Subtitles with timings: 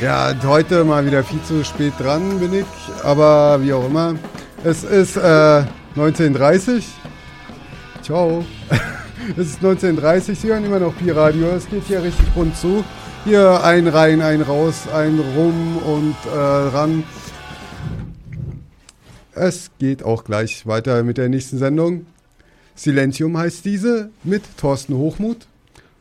[0.00, 4.14] Ja, heute mal wieder viel zu spät dran bin ich, aber wie auch immer.
[4.64, 5.20] Es ist äh,
[5.94, 6.84] 19.30
[8.00, 8.42] Ciao.
[9.36, 11.48] es ist 19.30 Sie hören immer noch Pi-Radio.
[11.48, 12.82] Es geht hier richtig rund zu.
[13.26, 17.04] Hier ein rein, ein raus, ein rum und äh, ran.
[19.34, 22.06] Es geht auch gleich weiter mit der nächsten Sendung.
[22.74, 25.46] Silentium heißt diese mit Thorsten Hochmuth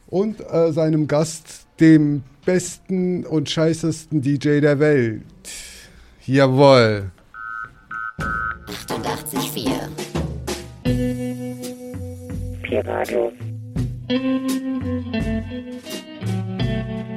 [0.08, 5.24] und äh, seinem Gast, dem besten und scheißesten DJ der Welt.
[6.26, 7.12] Jawohl.
[8.88, 9.70] 88,4
[12.64, 13.32] Pi-Radio.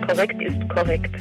[0.07, 1.21] Korrekt ist korrekt.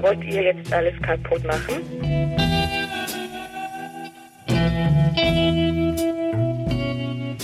[0.00, 2.57] Wollt ihr jetzt alles kaputt machen?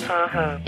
[0.07, 0.61] Haha.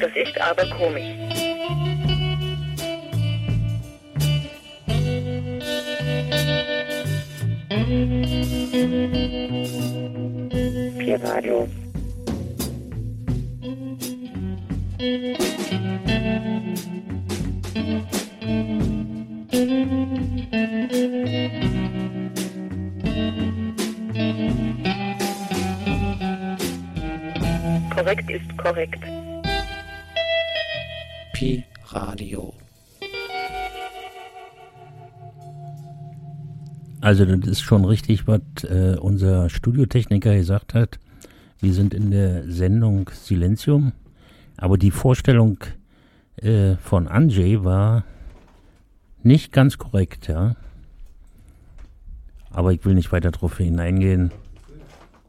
[0.00, 1.18] Das ist aber komisch.
[10.98, 11.68] Pi-Radio.
[27.94, 29.02] Korrekt ist korrekt.
[31.34, 32.54] Pi Radio.
[37.00, 40.98] Also das ist schon richtig, was äh, unser Studiotechniker gesagt hat.
[41.60, 43.92] Wir sind in der Sendung Silenzium,
[44.56, 45.58] aber die Vorstellung
[46.42, 48.04] äh, von Anjay war
[49.22, 50.54] nicht ganz korrekt, ja.
[52.50, 54.32] Aber ich will nicht weiter darauf hineingehen.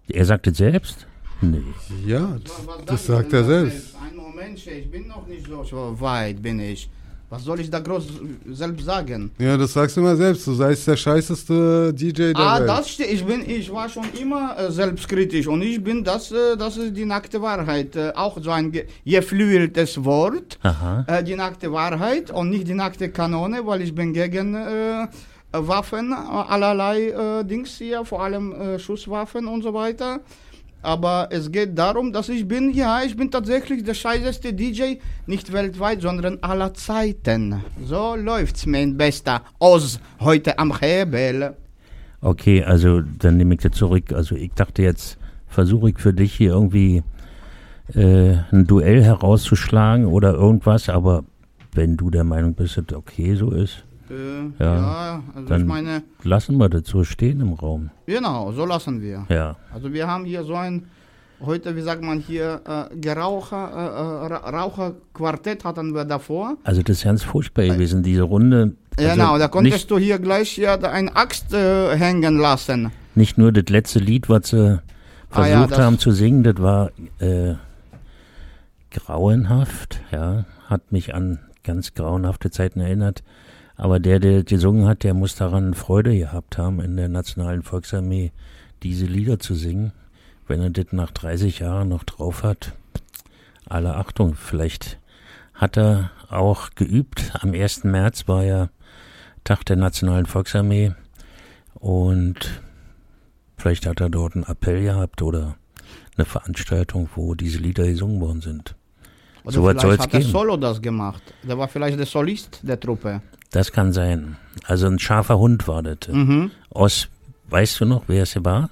[0.08, 1.08] Er sagt es selbst?
[1.42, 1.62] Nee.
[2.06, 2.38] Ja,
[2.86, 3.96] das sagt er selbst.
[4.02, 6.90] Ein Moment, ich bin noch nicht so weit, bin ich.
[7.32, 8.06] Was soll ich da groß
[8.52, 9.30] selbst sagen?
[9.38, 10.48] Ja, das sagst du immer selbst.
[10.48, 12.70] Du seist der scheißeste DJ der Ah, Welt.
[12.70, 13.12] das steht.
[13.12, 16.98] Ich bin, ich war schon immer äh, selbstkritisch und ich bin das, äh, das ist
[16.98, 17.96] die nackte Wahrheit.
[17.96, 20.58] Äh, auch so ein ge- geflügeltes Wort.
[20.64, 21.06] Aha.
[21.08, 25.08] Äh, die nackte Wahrheit und nicht die nackte Kanone, weil ich bin gegen äh,
[25.52, 30.20] Waffen, allerlei äh, Dings hier, vor allem äh, Schusswaffen und so weiter.
[30.82, 34.96] Aber es geht darum, dass ich bin, ja, ich bin tatsächlich der scheißeste DJ,
[35.28, 37.62] nicht weltweit, sondern aller Zeiten.
[37.84, 41.56] So läuft's, mein bester Oz, heute am Hebel.
[42.22, 44.14] Okay, also dann nehme ich das zurück.
[44.14, 47.04] Also ich dachte jetzt, versuche ich für dich hier irgendwie
[47.94, 51.24] äh, ein Duell herauszuschlagen oder irgendwas, aber
[51.74, 55.68] wenn du der Meinung bist, dass okay so ist, Äh, Ja, ja, also dann- ich
[55.68, 57.90] meine, lassen wir das so stehen im Raum.
[58.06, 59.26] genau, so lassen wir.
[59.30, 59.56] Ja.
[59.74, 60.86] Also wir haben hier so ein,
[61.46, 62.62] heute, wie sagt man hier,
[62.92, 66.58] äh, Geraucher, äh, äh, Ra- Raucherquartett hatten wir davor.
[66.64, 68.76] Also das ist ganz furchtbar gewesen, diese Runde.
[68.98, 72.92] Also genau, da konntest du hier gleich da eine Axt äh, hängen lassen.
[73.16, 74.82] nicht nur das letzte Lied, was sie
[75.32, 77.54] Ah ja, versucht haben zu singen, das war äh,
[78.92, 83.24] grauenhaft, ja, hat mich an ganz grauenhafte Zeiten erinnert.
[83.80, 88.34] Aber der, der gesungen hat, der muss daran Freude gehabt haben, in der Nationalen Volksarmee
[88.84, 89.94] diese Lieder zu singen.
[90.48, 92.74] Wenn er das nach 30 Jahren noch drauf hat,
[93.70, 95.00] alle Achtung, vielleicht
[95.54, 97.32] hat er auch geübt.
[97.40, 97.86] Am 1.
[97.86, 98.70] März war ja
[99.46, 100.92] Tag der Nationalen Volksarmee
[101.76, 102.62] und
[103.56, 105.56] vielleicht hat er dort einen Appell gehabt oder
[106.18, 108.76] eine Veranstaltung, wo diese Lieder gesungen worden sind.
[109.46, 110.30] Oder So vielleicht hat der gehen.
[110.30, 111.24] Solo das gemacht.
[111.44, 113.22] Der war vielleicht der Solist der Truppe.
[113.52, 114.38] Das kann sein.
[114.66, 116.08] Also ein scharfer Hund war das.
[116.14, 116.52] Mhm.
[116.70, 117.10] Aus,
[117.50, 118.70] weißt du noch, wer es war,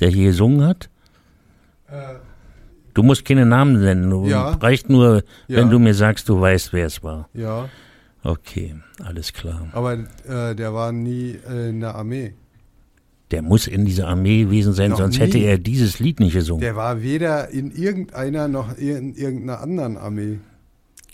[0.00, 0.88] der hier gesungen hat?
[2.94, 4.24] Du musst keine Namen nennen.
[4.26, 4.50] Ja.
[4.52, 5.58] reicht nur, Ja.
[5.58, 7.28] wenn du mir sagst, du weißt, wer es war.
[7.34, 7.68] Ja,
[8.24, 9.68] Okay, alles klar.
[9.72, 9.92] aber
[10.26, 12.34] äh, der war nie äh, in der Armee.
[13.30, 15.20] Der muss in dieser Armee gewesen sein, Noch sonst nie.
[15.26, 16.60] hätte er dieses Lied nicht gesungen.
[16.60, 20.38] Der war weder in irgendeiner noch in irgendeiner anderen Armee.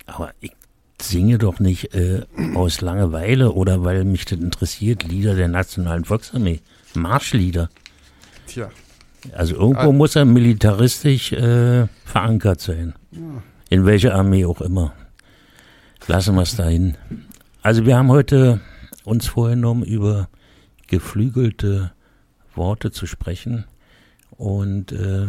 [0.06, 0.52] Aber ich
[1.02, 2.22] singe doch nicht äh,
[2.54, 6.60] aus Langeweile oder weil mich das interessiert, Lieder der Nationalen Volksarmee.
[6.94, 7.68] Marschlieder.
[8.46, 8.70] Tja,
[9.34, 9.92] Also irgendwo Ah.
[9.92, 12.94] muss er militaristisch äh, verankert sein.
[13.70, 14.92] In welcher Armee auch immer.
[16.06, 16.96] Lassen wir es dahin.
[17.62, 18.60] Also wir haben heute
[19.04, 20.28] uns vorgenommen, über
[20.88, 21.92] geflügelte
[22.54, 23.64] Worte zu sprechen.
[24.32, 25.26] Und äh,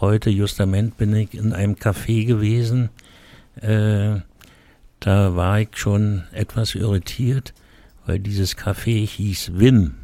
[0.00, 2.90] heute, justament, bin ich in einem Café gewesen.
[3.60, 4.20] Äh,
[5.02, 7.54] da war ich schon etwas irritiert,
[8.06, 9.94] weil dieses Café hieß Wim.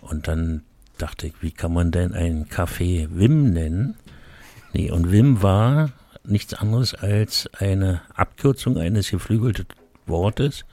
[0.00, 0.62] Und dann
[0.96, 3.96] dachte ich, wie kann man denn ein Café Wim nennen?
[4.72, 5.90] Nee, und Wim war
[6.24, 9.66] nichts anderes als eine Abkürzung eines geflügelten
[10.06, 10.64] Wortes.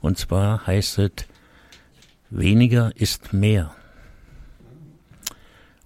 [0.00, 1.10] Und zwar heißt es,
[2.30, 3.74] weniger ist mehr.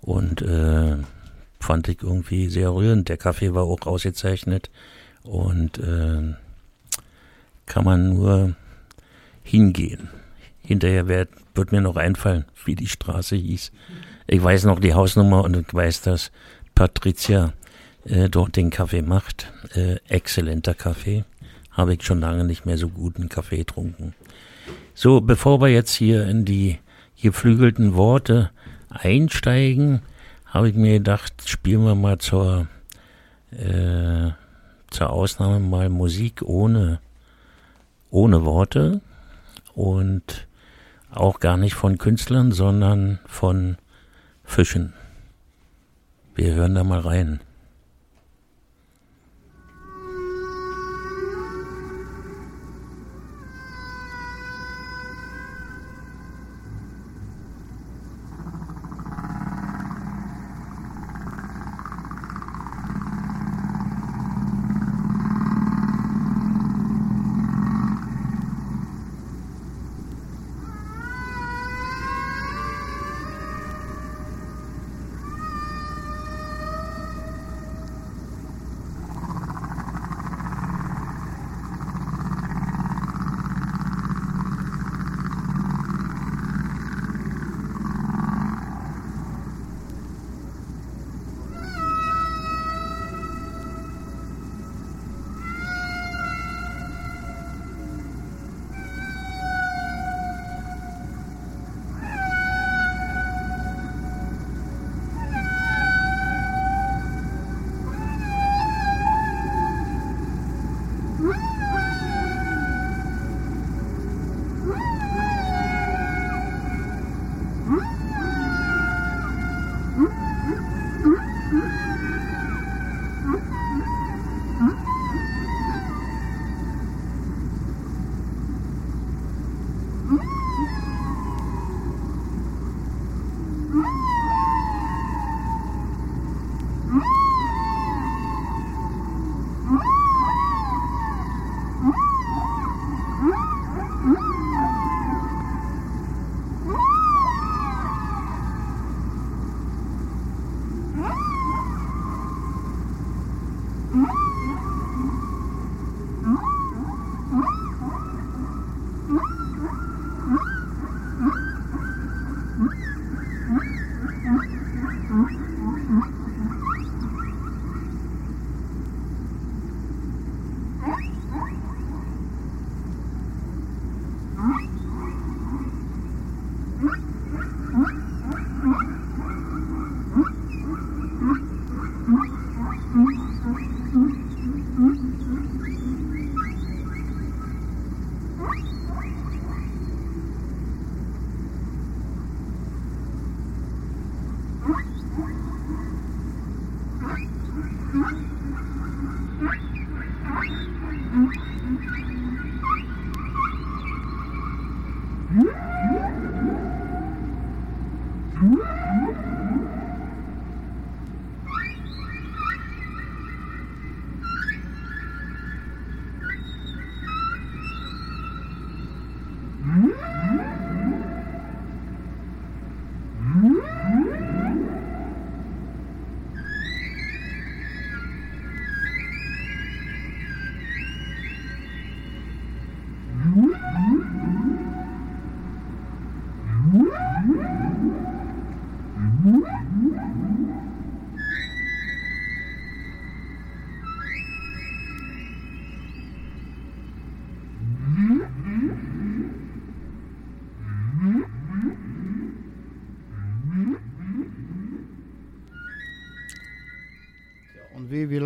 [0.01, 0.99] Und äh,
[1.59, 3.09] fand ich irgendwie sehr rührend.
[3.09, 4.71] Der Kaffee war auch ausgezeichnet
[5.23, 6.35] und äh,
[7.67, 8.55] kann man nur
[9.43, 10.09] hingehen.
[10.61, 13.73] Hinterher wird, wird mir noch einfallen, wie die Straße hieß.
[14.27, 16.31] Ich weiß noch die Hausnummer und ich weiß, dass
[16.75, 17.53] Patricia
[18.05, 19.53] äh, dort den Kaffee macht.
[19.75, 21.25] Äh, exzellenter Kaffee.
[21.71, 24.15] Habe ich schon lange nicht mehr so guten Kaffee getrunken.
[24.95, 26.79] So, bevor wir jetzt hier in die
[27.21, 28.51] geflügelten Worte
[28.91, 30.03] einsteigen,
[30.47, 32.67] habe ich mir gedacht, spielen wir mal zur,
[33.53, 34.31] äh,
[34.93, 37.01] zur Ausnahme mal Musik ohne,
[38.11, 39.01] ohne Worte
[39.75, 40.47] und
[41.11, 43.77] auch gar nicht von Künstlern, sondern von
[44.45, 44.93] Fischen.
[46.35, 47.41] Wir hören da mal rein.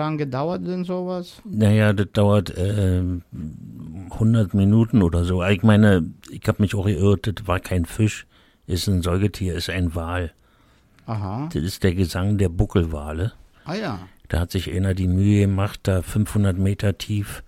[0.06, 1.42] Und wie, wie lange dauert denn sowas?
[1.44, 3.02] Naja, das dauert äh,
[4.12, 5.44] 100 Minuten oder so.
[5.44, 8.26] Ich meine, ich habe mich auch geirrt, das war kein Fisch,
[8.66, 10.32] ist ein Säugetier, ist ein Wal.
[11.06, 11.48] Aha.
[11.52, 13.32] Das ist der Gesang der Buckelwale.
[13.64, 13.98] Ah ja.
[14.28, 17.42] Da hat sich einer die Mühe gemacht, da 500 Meter tief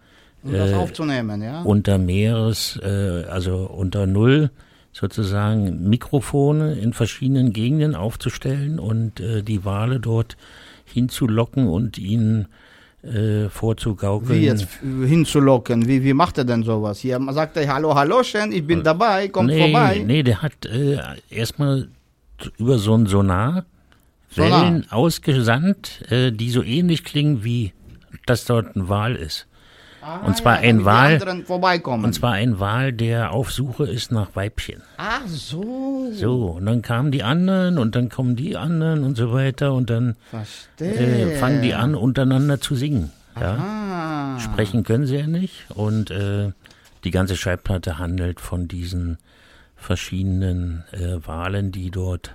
[0.44, 1.62] um das Äh, aufzunehmen, ja.
[1.62, 4.50] unter Meeres, äh, also unter Null
[4.92, 10.36] sozusagen Mikrofone in verschiedenen Gegenden aufzustellen und äh, die Wale dort
[10.92, 12.48] hinzulocken und ihnen
[13.02, 14.38] äh, vorzugaukeln.
[14.40, 15.86] Wie jetzt f- hinzulocken?
[15.86, 16.98] Wie, wie macht er denn sowas?
[17.00, 20.02] Hier sagt er, hallo, hallochen, ich bin dabei, kommt nee, vorbei.
[20.04, 20.98] Nee, der hat äh,
[21.30, 21.88] erstmal
[22.58, 23.64] über so ein Sonar,
[24.30, 24.62] Sonar.
[24.62, 27.72] Wellen ausgesandt, äh, die so ähnlich klingen wie
[28.26, 29.46] dass dort ein Wal ist.
[30.08, 32.04] Ah, und zwar ein damit Wal- Die anderen vorbeikommen.
[32.04, 34.80] Und zwar ein Wal, der auf Suche ist nach Weibchen.
[34.96, 36.10] Ach so.
[36.12, 39.90] So, und dann kamen die anderen und dann kommen die anderen und so weiter und
[39.90, 40.16] dann
[40.80, 43.10] äh, fangen die an, untereinander zu singen.
[43.38, 43.56] Ja?
[43.56, 44.40] Ah.
[44.40, 46.52] Sprechen können sie ja nicht und äh,
[47.04, 49.18] die ganze Schallplatte handelt von diesen
[49.76, 52.32] verschiedenen äh, Walen, die dort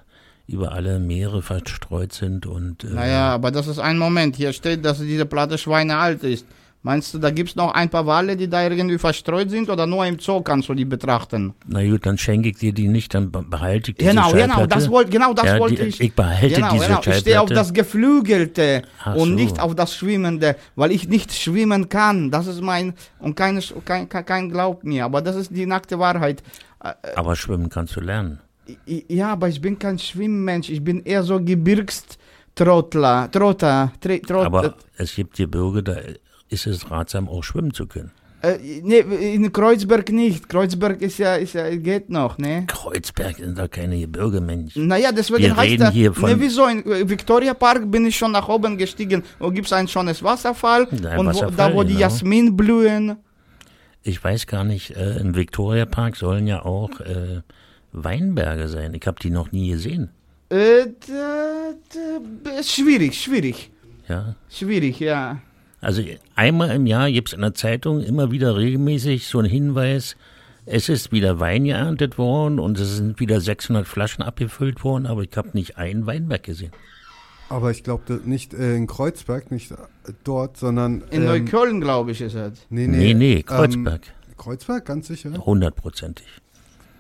[0.48, 4.36] über alle Meere verstreut sind und äh, Naja, aber das ist ein Moment.
[4.36, 6.46] Hier steht, dass diese Platte schweinealt ist.
[6.86, 9.88] Meinst du, da gibt es noch ein paar Wale, die da irgendwie verstreut sind oder
[9.88, 11.54] nur im Zoo kannst du die betrachten?
[11.66, 14.38] na gut, dann schenke ich dir die nicht, dann be- behalte ich diese Genau, genau,
[14.56, 14.68] Schallplatte.
[14.68, 16.02] das, wollt, genau das Ja, wollte ich.
[16.02, 17.00] ich behalte genau, diese genau.
[17.06, 19.34] Ich stehe auf das Geflügelte Ach und so.
[19.36, 22.30] nicht auf das Schwimmende, weil ich nicht schwimmen kann.
[22.32, 26.44] Das ist mein, und keine, kein, kein, glaubt mir, aber das ist die nackte Wahrheit.
[27.16, 28.40] Aber schwimmen kannst du lernen.
[28.86, 34.76] Ja, aber ich bin kein Schwimmmensch, ich bin eher so Gebirgstrottler, Trotter, Tre, Trott, Aber
[34.98, 35.96] es gibt Gebirge, da
[36.50, 38.12] ist es ratsam, auch schwimmen zu können.
[38.42, 39.00] Äh, nee,
[39.36, 40.50] in Kreuzberg nicht.
[40.50, 42.66] Kreuzberg ist ja, ist ja, geht noch, ne?
[42.68, 44.76] Kreuzberg sind da keine Gebirge, Mensch.
[44.76, 48.06] Naja, deswegen Wir heißt reden er, hier von- ne, wieso, in äh, Victoria Park bin
[48.06, 49.24] ich schon nach oben gestiegen.
[49.40, 50.88] Wo gibt's ein schönes Wasserfall?
[50.92, 52.02] Ein und Wasserfall, wo, da, wo die genau.
[52.02, 53.16] Jasmin blühen.
[54.02, 57.42] Ich weiß gar nicht, äh, im Victoria Park sollen ja auch äh,
[57.94, 58.94] Weinberge sein.
[58.94, 60.10] Ich habe die noch nie gesehen.
[60.50, 61.72] Äh, da,
[62.44, 63.72] da, ist schwierig, schwierig.
[64.10, 64.36] Ja.
[64.50, 65.40] Schwierig, ja.
[65.84, 66.02] Also
[66.36, 70.16] einmal im Jahr gibt es in der Zeitung immer wieder regelmäßig so einen Hinweis,
[70.66, 75.24] es ist wieder Wein geerntet worden und es sind wieder 600 Flaschen abgefüllt worden, aber
[75.24, 76.72] ich habe nicht einen Weinberg gesehen.
[77.50, 79.74] Aber ich glaube nicht äh, in Kreuzberg, nicht
[80.24, 81.04] dort, sondern.
[81.12, 82.66] In ähm, Neukölln, glaube ich, ist es.
[82.70, 84.02] Nee, Nee, nee, ähm, Kreuzberg.
[84.38, 85.32] Kreuzberg, ganz sicher?
[85.46, 86.26] Hundertprozentig.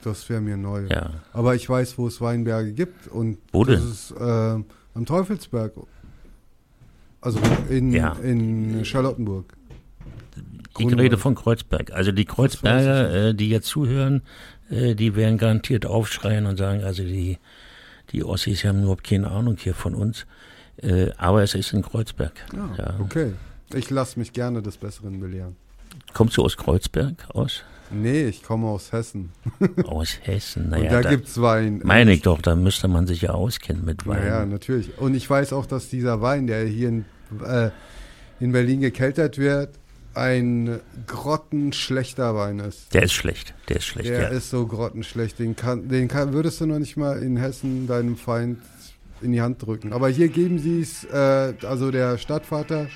[0.03, 0.87] Das wäre mir neu.
[0.89, 1.11] Ja.
[1.31, 3.07] Aber ich weiß, wo es Weinberge gibt.
[3.07, 3.89] Und Wo das denn?
[3.89, 4.63] ist äh,
[4.95, 5.71] am Teufelsberg.
[7.23, 7.39] Also
[7.69, 8.13] in, Ja.
[8.21, 9.45] in Charlottenburg.
[10.77, 11.91] Ich rede von Kreuzberg.
[11.91, 14.23] Also die Kreuzberger, äh, die jetzt zuhören,
[14.69, 17.37] äh, die werden garantiert aufschreien und sagen, also die,
[18.11, 20.25] die Ossis haben überhaupt keine Ahnung hier von uns.
[20.77, 22.33] Äh, aber es ist in Kreuzberg.
[22.53, 22.95] Ja, Ja.
[22.99, 23.33] okay.
[23.75, 25.55] Ich lasse mich gerne des Besseren belehren.
[26.13, 27.63] Kommst du aus Kreuzberg aus?
[27.91, 29.31] Nee, ich komme aus Hessen.
[29.85, 30.63] Aus Hessen.
[30.65, 31.81] und Naja, da, da gibt's Wein.
[31.83, 34.19] meine ich doch, da müsste man sich ja auskennen mit Wein.
[34.21, 34.97] Naja, natürlich.
[34.97, 37.05] Und ich weiß auch, dass dieser Wein, der hier in,
[37.45, 37.69] äh,
[38.39, 39.77] in Berlin gekeltert wird,
[40.15, 42.93] ein grottenschlechter Wein ist.
[42.93, 44.27] Der ist schlecht, der ist schlecht, Der ja.
[44.29, 45.39] ist so grottenschlecht.
[45.39, 48.59] Den, kann, den kann, würdest du noch nicht mal in Hessen deinem Feind
[49.21, 49.93] in die Hand drücken.
[49.93, 52.87] Aber hier geben sie es, äh, also der Stadtvater,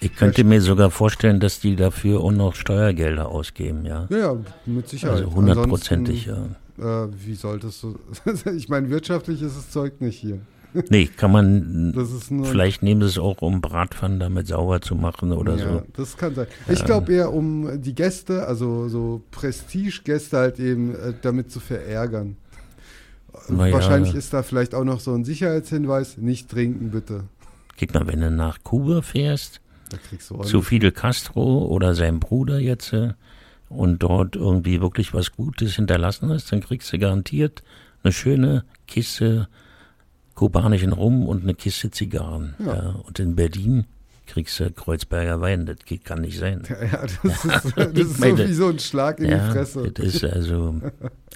[0.00, 4.06] Ich könnte mir sogar vorstellen, dass die dafür auch noch Steuergelder ausgeben, ja.
[4.10, 5.18] ja, ja, mit Sicherheit.
[5.18, 6.46] Also hundertprozentig, ja.
[6.78, 7.96] Äh, wie sollte es so?
[8.56, 10.40] ich meine, wirtschaftlich ist das Zeug nicht hier.
[10.88, 12.46] Nee, kann man, Das ist nur.
[12.46, 15.82] vielleicht nehmen sie es auch, um Bratpfannen damit sauber zu machen oder ja, so.
[15.96, 16.46] das kann sein.
[16.68, 22.36] Ich glaube eher, um die Gäste, also so Prestige-Gäste halt eben äh, damit zu verärgern.
[23.48, 23.74] Na ja.
[23.74, 27.24] Wahrscheinlich ist da vielleicht auch noch so ein Sicherheitshinweis, nicht trinken bitte.
[27.78, 29.60] Guck mal, wenn du nach Kuba fährst, du
[30.44, 30.62] zu.
[30.62, 33.12] Fidel Castro oder sein Bruder jetzt, äh,
[33.70, 37.62] und dort irgendwie wirklich was Gutes hinterlassen hast, dann kriegst du garantiert
[38.02, 39.48] eine schöne Kiste
[40.34, 42.54] kubanischen Rum und eine Kiste Zigarren.
[42.58, 42.74] Ja.
[42.74, 42.90] Ja.
[43.06, 43.86] Und in Berlin
[44.26, 46.62] kriegst du Kreuzberger Wein, das geht, kann nicht sein.
[46.68, 47.44] Ja, das ist,
[47.76, 49.90] das ist so wie so ein Schlag in ja, die Fresse.
[49.92, 50.80] das ist also,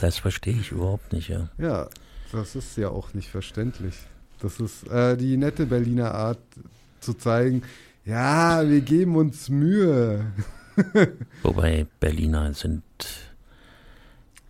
[0.01, 1.51] das verstehe ich überhaupt nicht, ja.
[1.59, 1.89] Ja,
[2.33, 3.95] das ist ja auch nicht verständlich.
[4.41, 6.39] Das ist äh, die nette Berliner Art
[7.01, 7.63] zu zeigen,
[8.05, 10.27] ja, wir geben uns Mühe.
[11.43, 12.83] Wobei Berliner sind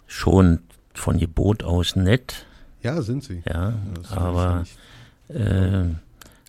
[0.07, 0.61] schon
[0.95, 2.47] von Gebot aus nett,
[2.83, 3.43] Ja, sind sie.
[3.47, 3.75] ja,
[4.11, 4.79] aber nicht.
[5.41, 5.85] äh,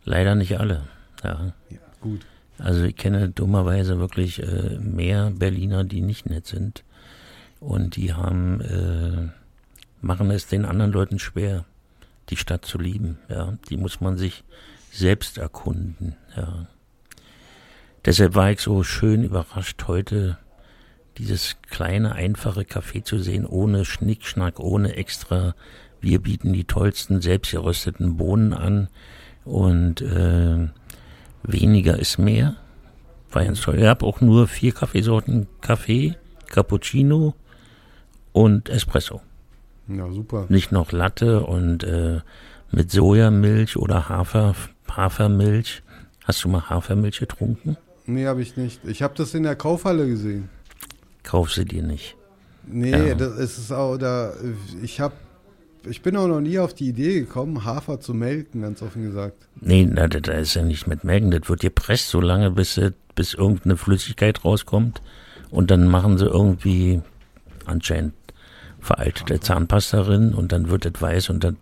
[0.04, 0.84] leider nicht alle,
[1.24, 1.54] ja.
[1.70, 2.26] Ja, gut.
[2.58, 6.84] Also ich kenne dummerweise wirklich äh, mehr Berliner, die nicht nett sind
[7.60, 9.30] und die haben äh,
[10.02, 11.66] machen es den anderen Leuten schwer,
[12.30, 13.18] die Stadt zu lieben.
[13.28, 14.44] Ja, die muss man sich
[14.92, 16.16] selbst erkunden.
[16.38, 16.68] Ja,
[18.06, 20.38] deshalb war ich so schön überrascht heute
[21.18, 25.56] dieses kleine einfache Café zu sehen, ohne Schnickschnack, ohne extra.
[26.02, 28.90] Wir bieten die tollsten selbstgerösteten Bohnen an
[29.44, 30.68] und äh,
[31.44, 32.56] weniger ist mehr,
[33.32, 33.80] War ganz toll.
[33.80, 35.48] Ich habe auch nur vier Kaffeesorten.
[35.62, 36.16] Kaffee,
[36.48, 37.34] Cappuccino
[38.32, 39.22] und Espresso.
[39.88, 40.46] Ja, super.
[40.50, 42.22] Nicht noch Latte und äh,
[42.72, 44.56] mit Sojamilch oder Hafer,
[44.90, 45.84] Hafermilch.
[46.24, 47.78] Hast du mal Hafermilch getrunken?
[48.08, 48.82] Nee, habe ich nicht.
[48.86, 50.50] Ich habe das in der Kaufhalle gesehen.
[51.24, 52.16] Kauf sie dir nicht.
[52.68, 53.16] Nee, Ja.
[53.16, 54.34] das ist auch da.
[54.84, 55.14] Ich habe,
[55.90, 59.38] ich bin auch noch nie auf die Idee gekommen, Hafer zu melken, ganz offen gesagt.
[59.60, 61.32] Nee, na, da ist ja nicht mit Melken.
[61.32, 62.80] Das wird gepresst so lange, bis,
[63.16, 65.02] bis irgendeine Flüssigkeit rauskommt.
[65.52, 67.02] Und dann machen sie irgendwie
[67.66, 68.14] anscheinend
[68.80, 71.54] veraltete Zahnpasta drin und dann wird es weiß und das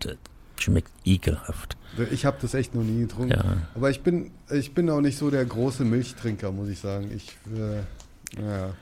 [0.58, 1.76] schmeckt ekelhaft.
[2.10, 3.30] Ich habe das echt noch nie getrunken.
[3.32, 3.44] Ja.
[3.74, 7.10] Aber ich bin, ich bin auch nicht so der große Milchtrinker, muss ich sagen.
[7.14, 8.74] Ich, äh, ja.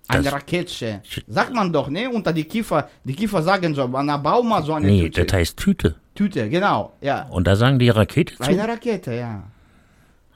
[0.07, 1.01] Eine Das- Raketsche.
[1.27, 2.11] Sagt man doch, ne?
[2.11, 5.25] Unter die Kiefer, die Kiefer sagen so, na bau mal so eine Nee, Tüte.
[5.25, 5.97] das heißt Tüte.
[6.15, 7.27] Tüte, genau, ja.
[7.31, 8.43] Und da sagen die Rakete zu.
[8.43, 9.45] Eine Rakete, ja.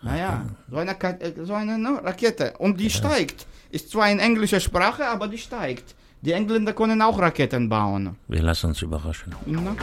[0.01, 2.55] Naja, so eine, äh, so eine ne, Rakete.
[2.59, 3.47] Und die steigt.
[3.71, 5.95] Ist zwar in englischer Sprache, aber die steigt.
[6.21, 8.17] Die Engländer können auch Raketen bauen.
[8.27, 9.35] Wir lassen uns überraschen.
[9.47, 9.77] Ne?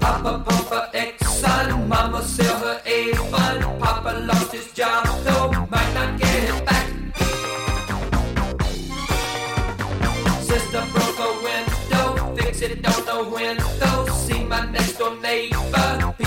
[0.00, 3.78] Papa her ex-son, Mama sell her A-fund.
[3.80, 5.55] Papa lost his job, though
[13.24, 13.56] when.
[13.78, 16.25] Though see my next door neighbor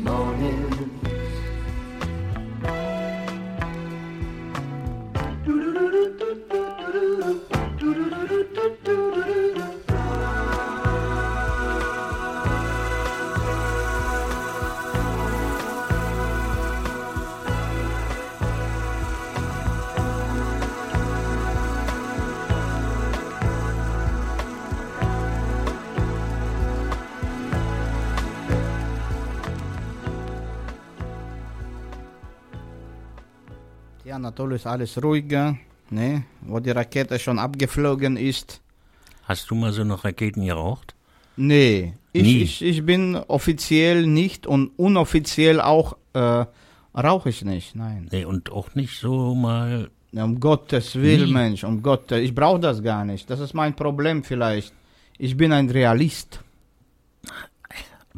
[0.00, 0.85] morning.
[34.26, 35.56] Natürlich alles ruhiger,
[35.90, 36.24] ne?
[36.40, 38.60] wo die Rakete schon abgeflogen ist.
[39.24, 40.94] Hast du mal so noch Raketen geraucht?
[41.36, 46.44] Nee, ich, ich, ich bin offiziell nicht und unoffiziell auch äh,
[46.96, 48.08] rauche ich nicht, nein.
[48.10, 49.90] Nee, und auch nicht so mal.
[50.12, 51.32] Um Gottes Willen, Nie.
[51.32, 53.28] Mensch, um Gottes, ich brauche das gar nicht.
[53.28, 54.72] Das ist mein Problem vielleicht.
[55.18, 56.40] Ich bin ein Realist.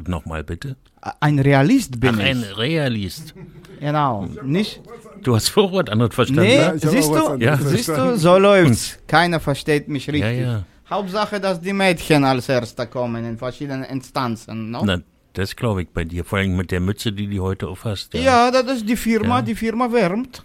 [0.07, 0.75] Nochmal bitte.
[1.19, 2.57] Ein Realist bin Ach, ein ich.
[2.57, 3.33] Realist.
[3.79, 4.27] Genau.
[4.43, 4.81] Nicht?
[5.23, 6.43] Du hast vor was anderes verstanden.
[6.43, 7.35] Nee, Ja, ich hab siehst du?
[7.39, 7.57] Ja.
[7.57, 8.97] Siehst du, so läuft's.
[9.07, 10.21] Keiner versteht mich richtig.
[10.21, 10.63] Ja, ja.
[10.89, 14.71] Hauptsache, dass die Mädchen als Erster kommen in verschiedenen Instanzen.
[14.71, 14.81] No?
[14.83, 14.99] Na,
[15.33, 16.25] das glaube ich bei dir.
[16.25, 18.13] Vor allem mit der Mütze, die du heute aufhast.
[18.13, 19.41] Ja, das ist die Firma, Ja.
[19.43, 20.43] die Firma wärmt.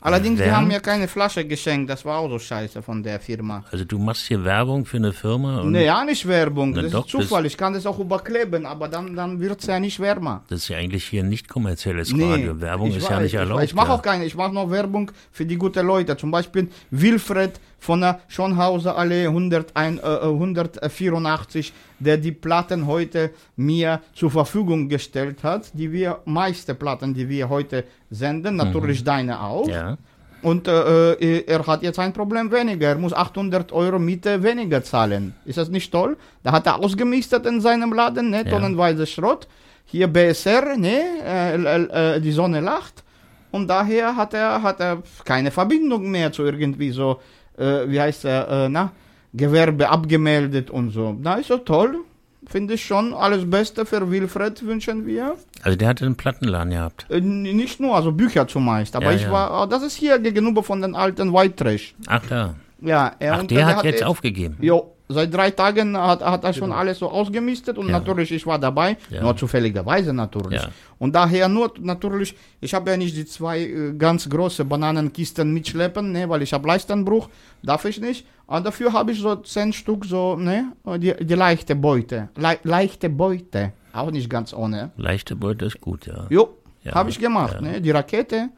[0.00, 3.64] Allerdings, die haben mir keine Flasche geschenkt, das war auch so scheiße von der Firma.
[3.70, 6.92] Also du machst hier Werbung für eine Firma und Nee, ja, nicht Werbung, Na das
[6.92, 10.42] doch, ist Zufall, ich kann das auch überkleben, aber dann, dann wird's ja nicht wärmer.
[10.48, 12.60] das ist ja eigentlich hier nicht kommerzielles Radio.
[12.60, 13.62] Werbung ist ja weiß, nicht erlaubt.
[13.62, 13.94] Ich, ich mache ja.
[13.94, 16.16] auch keine, ich mache nur Werbung für die guten Leute.
[16.16, 24.00] Zum Beispiel Wilfred von der Schonhauser Allee 101, äh, 184, der die Platten heute mir
[24.14, 25.70] zur Verfügung gestellt hat.
[25.74, 29.66] Die wir, meiste Platten, die wir heute senden, natürlich deine auch.
[29.66, 29.72] Mhm.
[29.72, 29.98] Ja.
[30.40, 32.88] Und äh, äh, er hat jetzt ein Problem weniger.
[32.88, 35.34] Er muss 800 Euro Miete weniger zahlen.
[35.44, 36.16] Ist das nicht toll?
[36.44, 38.44] Da hat er ausgemistet in seinem Laden, ne?
[38.44, 38.50] Ja.
[38.50, 39.48] Tonnenweise Schrott.
[39.84, 41.00] Hier BSR, ne?
[41.24, 43.02] Äh, äh, äh, die Sonne lacht.
[43.50, 47.20] Und daher hat er, hat er keine Verbindung mehr zu irgendwie so,
[47.58, 48.92] äh, wie heißt er, äh, na?
[49.34, 51.14] Gewerbe abgemeldet und so.
[51.20, 51.98] Na, ist so toll.
[52.46, 53.12] Finde ich schon.
[53.12, 55.34] Alles Beste für Wilfred wünschen wir.
[55.62, 57.06] Also der hatte einen Plattenladen gehabt.
[57.10, 58.96] Äh, nicht nur, also Bücher zumeist.
[58.96, 59.32] Aber Ja, ich ja.
[59.32, 61.94] war, das ist hier gegenüber von den alten White Trash.
[62.06, 62.54] Ach da.
[62.80, 64.56] Ja, er Ach, und der hat jetzt aufgegeben.
[64.60, 67.92] Jo, seit drei Tagen hat, hat er schon alles so ausgemistet und Ja.
[67.98, 69.22] natürlich, ich war dabei, Ja.
[69.22, 70.60] nur zufälligerweise natürlich.
[70.62, 70.68] Ja.
[70.98, 76.12] Und daher nur, natürlich, ich habe ja nicht die zwei äh, ganz große Bananenkisten mitschleppen,
[76.12, 77.28] ne, weil ich habe Leistenbruch,
[77.62, 78.26] darf ich nicht.
[78.46, 82.28] Aber dafür habe ich so zehn Stück so, ne, die, die leichte Beute.
[82.36, 84.90] Le leichte Beute, auch nicht ganz ohne.
[84.96, 86.26] Leichte Beute ist gut, ja.
[86.30, 86.50] Jo,
[86.94, 87.80] habe ich gemacht, ne?
[87.80, 88.48] Die Rakete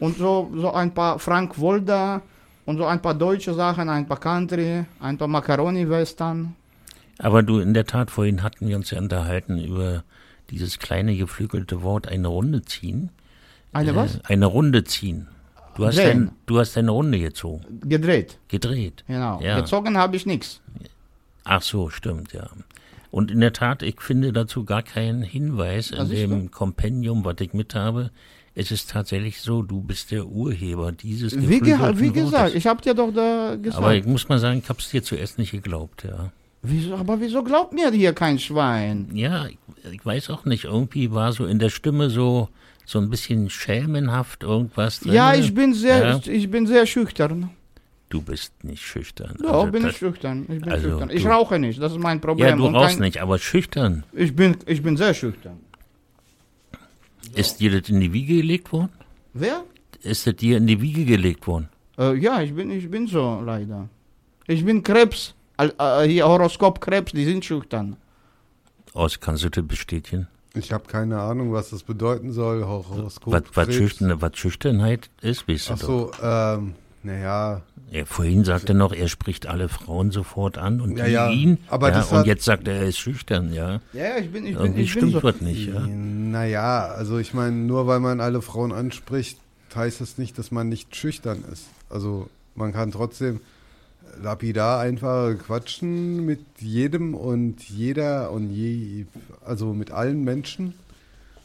[0.00, 2.20] und so, so ein paar Frank Wolda
[2.66, 6.54] und so ein paar deutsche Sachen, ein paar Country, ein paar Macaroni-Western.
[7.18, 10.02] Aber du, in der Tat, vorhin hatten wir uns ja unterhalten über
[10.50, 13.10] dieses kleine geflügelte Wort, eine Runde ziehen.
[13.72, 14.24] Eine Äh, was?
[14.24, 15.28] Eine Runde ziehen.
[15.76, 19.02] Du hast, dein, du hast deine Runde gezogen, Gedreht, gedreht.
[19.08, 19.40] genau.
[19.42, 19.58] Ja.
[19.60, 20.60] Gezogen habe ich nichts.
[21.42, 22.48] Ach so, stimmt, ja.
[23.10, 27.24] Und in der Tat, ich finde dazu gar keinen Hinweis in Ah, siehst dem Kompendium,
[27.24, 28.10] was ich mit habe.
[28.56, 32.54] Es ist tatsächlich so, du bist der Urheber dieses Wie, ge wie gesagt, Wortes.
[32.54, 33.82] ich habe dir doch da gesagt.
[33.82, 36.30] Aber ich muss mal sagen, ich hab's dir zuerst nicht geglaubt, ja.
[36.62, 39.08] wieso, aber wieso glaubt mir hier kein Schwein?
[39.12, 39.58] Ja, ich,
[39.92, 42.48] ich weiß auch nicht, irgendwie war so in der Stimme so,
[42.86, 45.14] so ein bisschen schelmenhaft irgendwas drin.
[45.14, 46.20] Ja, ich bin sehr, Ja.
[46.24, 47.50] ich bin sehr schüchtern.
[48.08, 49.34] Du bist nicht schüchtern.
[49.42, 50.42] Doch, Also bin das- ich schüchtern.
[50.42, 51.10] Ich bin also schüchtern.
[51.12, 52.46] Ich rauche nicht, das ist mein Problem.
[52.50, 54.04] Ja, du rauchst nicht, aber schüchtern.
[54.12, 55.58] Ich bin, ich bin sehr schüchtern.
[57.34, 58.90] Ist dir das in die Wiege gelegt worden?
[59.32, 59.64] Wer?
[60.02, 61.68] Ist das dir in die Wiege gelegt worden?
[61.98, 63.88] Äh, ja, ich bin, ich bin so leider.
[64.46, 65.34] Ich bin Krebs.
[65.56, 67.96] Äh, hier Horoskop Krebs, die sind schüchtern.
[68.92, 70.28] Aus, kannst du das bestätigen?
[70.54, 72.64] Ich habe keine Ahnung, was das bedeuten soll.
[72.64, 73.32] Horoskop.
[73.32, 73.76] Was, was, Krebs.
[73.76, 75.86] Schüchtern, was Schüchternheit ist, weißt du Ach doch.
[75.86, 80.96] so, ähm, naja, Er, vorhin sagte er noch, er spricht alle Frauen sofort an und
[80.96, 81.58] Ja, ja, ihn.
[81.68, 83.80] aber ja, und jetzt sagt er, er ist schüchtern, ja.
[83.92, 85.22] Ja, ich bin, ich bin, Irgendwie ich bin stimmt so.
[85.22, 85.80] was nicht, ja.
[85.86, 89.38] naja, also ich meine, nur weil man alle Frauen anspricht,
[89.74, 91.66] heißt das nicht, dass man nicht schüchtern ist.
[91.90, 93.40] Also man kann trotzdem
[94.22, 99.06] lapidar einfach quatschen mit jedem und jeder und je,
[99.44, 100.74] also mit allen Menschen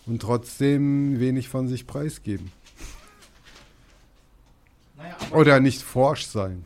[0.06, 2.52] und trotzdem wenig von sich preisgeben.
[5.00, 6.64] Naja, Oder nicht forsch sein.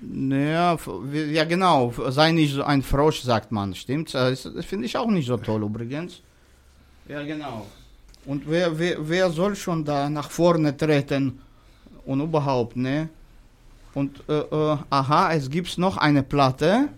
[0.00, 0.76] Naja,
[1.32, 4.14] ja genau, sei nicht so ein Frosch, sagt man, stimmt?
[4.14, 6.22] Das, das finde ich auch nicht so toll übrigens.
[7.08, 7.66] Ja, genau.
[8.24, 11.40] Und wer, wer, wer soll schon da nach vorne treten
[12.04, 13.08] und überhaupt, ne?
[13.94, 16.88] Und, äh, äh, aha, es gibt noch eine Platte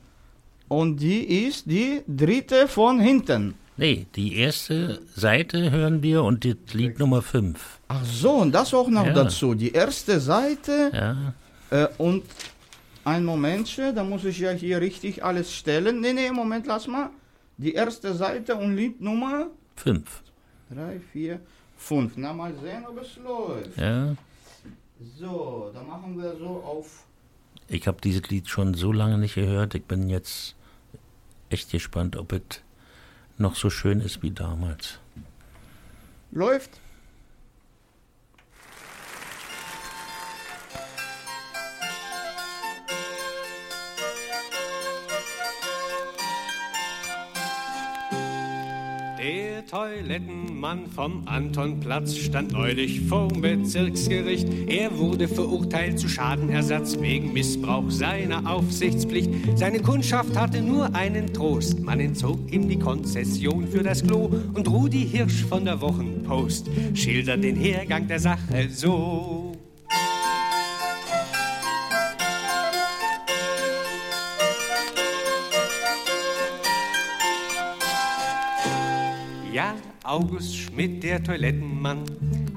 [0.67, 3.55] und die ist die dritte von hinten.
[3.79, 7.79] Nee, die erste Seite hören wir und das Lied Nummer 5.
[7.89, 9.13] Ach so, und das auch noch Ja.
[9.13, 9.55] dazu.
[9.55, 11.33] Die erste Seite Ja,
[11.71, 12.25] Äh, und
[13.05, 16.01] ein Momentchen, da muss ich ja hier richtig alles stellen.
[16.01, 17.11] Nee, nee, Moment, lass mal.
[17.57, 20.23] Die erste Seite und Liednummer 5.
[20.71, 21.41] 3, 4,
[21.77, 22.13] 5.
[22.17, 23.77] Na, mal sehen, ob es läuft.
[23.79, 24.15] Ja.
[25.19, 27.05] So, da machen wir so auf.
[27.69, 29.75] Ich habe dieses Lied schon so lange nicht gehört.
[29.75, 30.57] Ich bin jetzt
[31.51, 32.41] echt gespannt, ob es
[33.41, 34.99] noch so schön ist wie damals.
[36.31, 36.81] Läuft.
[49.29, 54.49] Der Toilettenmann vom Antonplatz stand neulich vorm Bezirksgericht.
[54.69, 59.29] Er wurde verurteilt zu Schadenersatz wegen Missbrauch seiner Aufsichtspflicht.
[59.55, 61.79] Seine Kundschaft hatte nur einen Trost.
[61.81, 64.31] Man entzog ihm die Konzession für das Klo.
[64.55, 69.48] Und Rudi Hirsch von der Wochenpost schildert den Hergang der Sache so.
[80.09, 82.05] August Schmidt, der Toilettenmann,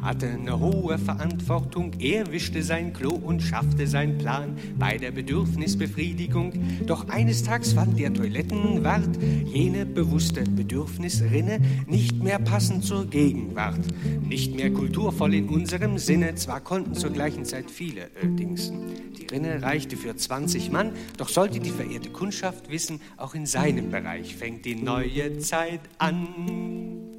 [0.02, 1.92] hatte eine hohe Verantwortung.
[2.00, 6.54] Er wischte sein Klo und schaffte seinen Plan bei der Bedürfnisbefriedigung.
[6.88, 13.82] Doch eines Tages fand der Toilettenwart jene bewusste Bedürfnisrinne nicht mehr passend zur Gegenwart.
[14.22, 16.36] Nicht mehr kulturvoll in unserem Sinne.
[16.36, 18.80] Zwar konnten zur gleichen Zeit viele äh, dingsen.
[19.20, 23.92] Die Rinne reichte für 20 Mann, doch sollte die verehrte Kundschaft wissen, auch in seinem
[23.92, 27.11] Bereich fängt die neue Zeit an.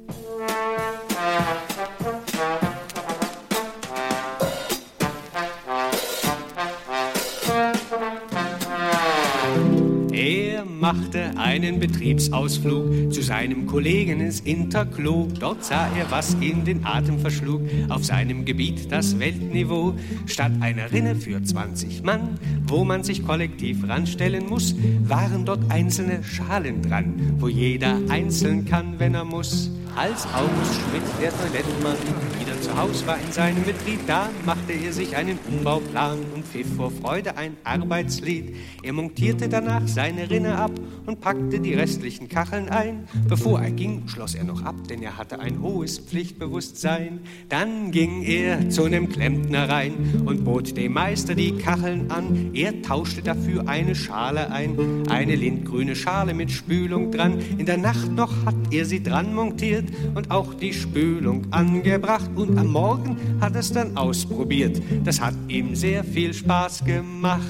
[10.11, 15.27] Er machte einen Betriebsausflug zu seinem Kollegen ins Interklo.
[15.39, 17.61] Dort sah er, was ihm den Atem verschlug.
[17.89, 19.95] Auf seinem Gebiet das Weltniveau.
[20.27, 26.23] Statt einer Rinne für 20 Mann, wo man sich kollektiv ranstellen muss, waren dort einzelne
[26.23, 29.71] Schalen dran, wo jeder einzeln kann, wenn er muss.
[29.95, 31.97] Als August Schmidt, der Toilettenmann,
[32.39, 36.65] wieder zu Haus war in seinem Betrieb, da machte er sich einen Umbauplan und pfiff
[36.75, 38.55] vor Freude ein Arbeitslied.
[38.81, 40.71] Er montierte danach seine Rinne ab
[41.05, 43.07] und packte die restlichen Kacheln ein.
[43.27, 47.19] Bevor er ging, schloss er noch ab, denn er hatte ein hohes Pflichtbewusstsein.
[47.49, 52.49] Dann ging er zu einem Klempner rein und bot dem Meister die Kacheln an.
[52.55, 57.37] Er tauschte dafür eine Schale ein, eine lindgrüne Schale mit Spülung dran.
[57.59, 59.82] In der Nacht noch hat er sie dran montiert
[60.15, 62.29] und auch die Spülung angebracht.
[62.35, 64.81] Und am Morgen hat es dann ausprobiert.
[65.03, 67.41] Das hat ihm sehr viel Spaß gemacht.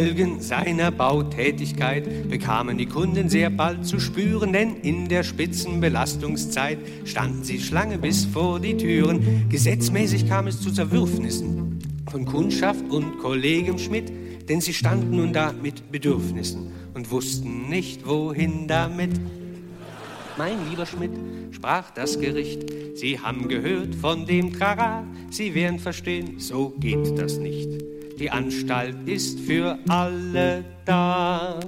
[0.00, 7.44] Folgen seiner Bautätigkeit bekamen die Kunden sehr bald zu spüren, denn in der Spitzenbelastungszeit standen
[7.44, 9.46] sie Schlange bis vor die Türen.
[9.50, 14.10] Gesetzmäßig kam es zu Zerwürfnissen von Kundschaft und Kollegem Schmidt,
[14.48, 19.20] denn sie standen nun da mit Bedürfnissen und wussten nicht, wohin damit.
[20.38, 21.12] Mein lieber Schmidt,
[21.50, 27.36] sprach das Gericht, Sie haben gehört von dem Trara, Sie werden verstehen, so geht das
[27.36, 27.99] nicht.
[28.20, 31.58] Die Anstalt ist für alle da.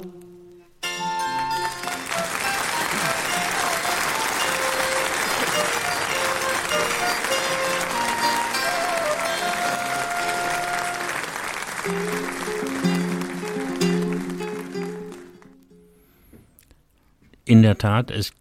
[17.46, 18.34] In der Tat, es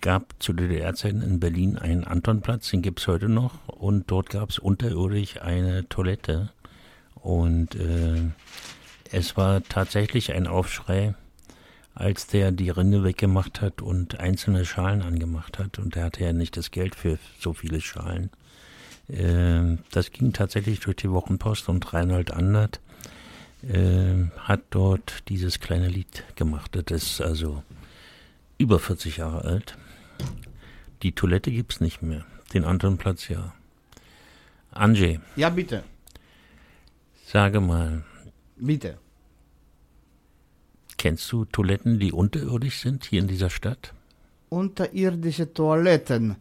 [0.00, 3.68] gab zu DDR-Zeiten in Berlin einen Antonplatz, den gibt es heute noch.
[3.68, 6.50] Und dort gab es unterirdisch eine Toilette.
[7.24, 8.20] Und äh,
[9.10, 11.14] es war tatsächlich ein Aufschrei,
[11.94, 15.78] als der die Rinde weggemacht hat und einzelne Schalen angemacht hat.
[15.78, 18.28] Und der hatte ja nicht das Geld für so viele Schalen.
[19.08, 22.80] Äh, das ging tatsächlich durch die Wochenpost und Reinhold Andert
[23.66, 26.72] ähm, hat dort dieses kleine Lied gemacht.
[26.74, 27.62] Das ist also
[28.58, 29.78] über 40 Jahre alt.
[31.02, 32.26] Die Toilette gibt's nicht mehr.
[32.52, 33.54] Den anderen Platz ja.
[34.72, 35.84] Anjay, Ja, bitte.
[37.34, 38.04] Sage mal,
[38.56, 38.92] Bitte.
[40.96, 43.92] kennst du Toiletten, die unterirdisch sind hier in dieser Stadt?
[44.50, 46.36] Unterirdische Toiletten.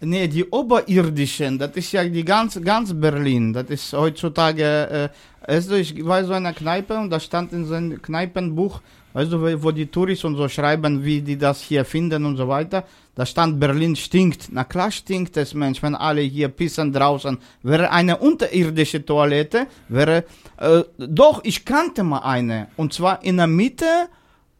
[0.00, 3.52] Nee, die oberirdischen, das ist ja die ganz, ganz Berlin.
[3.52, 5.08] Das ist heutzutage, äh,
[5.42, 8.80] also ich war so in einer Kneipe und da stand in so einem Kneipenbuch,
[9.12, 12.46] weißt du, wo- die Touris und so schreiben, wie die das hier finden und so
[12.48, 12.84] weiter.
[13.18, 14.46] Da stand Berlin stinkt.
[14.52, 17.36] Na klar stinkt es, Mensch, wenn alle hier pissen draußen.
[17.64, 20.24] Wäre eine unterirdische Toilette, wäre,
[20.56, 22.68] äh, doch, ich kannte mal eine.
[22.76, 24.08] Und zwar in der Mitte,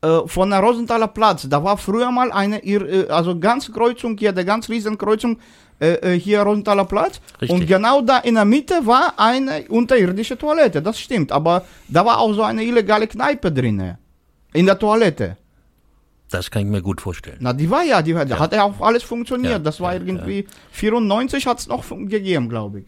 [0.03, 1.47] äh, von der Rosenthaler Platz.
[1.49, 5.39] Da war früher mal eine, äh, also ganz Kreuzung hier, der ganz riesen Kreuzung
[5.79, 7.21] äh, äh, hier Rosenthaler Platz.
[7.41, 7.51] Richtig.
[7.51, 10.83] Und genau da in der Mitte war eine unterirdische Toilette.
[10.83, 11.31] Das stimmt.
[11.31, 13.99] Aber da war auch so eine illegale Kneipe drinne.
[14.53, 15.37] In der Toilette.
[16.31, 17.39] Das kann ich mir gut vorstellen.
[17.41, 19.53] Na, die war ja, die da hat ja auch alles funktioniert.
[19.53, 22.87] Ja, das war ja, irgendwie 94 hat es noch gegeben, glaube ich.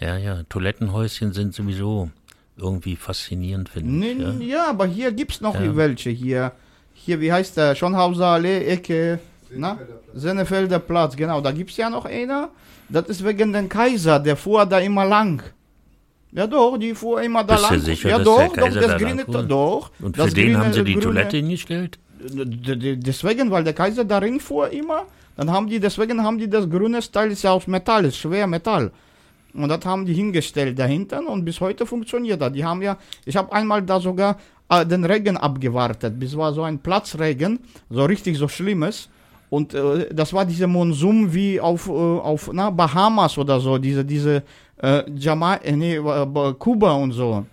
[0.00, 2.08] Ja, ja, Toilettenhäuschen sind sowieso
[2.56, 4.18] irgendwie faszinierend, finde ich.
[4.18, 4.32] ja.
[4.40, 4.70] Ja.
[4.70, 5.76] aber hier gibt's noch Ja.
[5.76, 6.08] welche.
[6.10, 6.52] Hier,
[6.94, 7.74] hier, wie heißt der?
[7.74, 9.18] Schonhauser Allee, Ecke,
[9.54, 9.78] na?
[10.14, 11.40] Sennefelder Platz, genau.
[11.42, 12.48] Da gibt's ja noch einer.
[12.88, 15.42] Das ist wegen den Kaiser, der fuhr da immer lang.
[16.32, 17.82] Ja doch, die fuhr immer da Bist du lang.
[17.84, 19.90] sicher, ja dass doch, der doch, Kaiser das da grüne, doch.
[20.00, 21.98] Und für den haben sie die grüne- Toilette hingestellt?
[22.22, 25.04] Deswegen, weil der Kaiser darin fuhr immer,
[25.36, 28.46] dann haben die, deswegen haben die das grüne Teil ist ja aus Metall, ist schwer
[28.46, 28.90] Metall.
[29.54, 32.52] Und das haben die hingestellt dahinter und bis heute funktioniert das.
[32.52, 34.36] Die haben ja, ich habe einmal da sogar
[34.68, 36.14] äh, den Regen abgewartet.
[36.20, 39.08] Das war so ein Platzregen, so richtig so schlimmes.
[39.48, 44.04] Und äh, das war dieser Monsum wie auf, äh, auf na, Bahamas oder so, diese,
[44.04, 44.44] diese
[44.80, 47.44] äh, Jama äh, nee, äh, Kuba und so.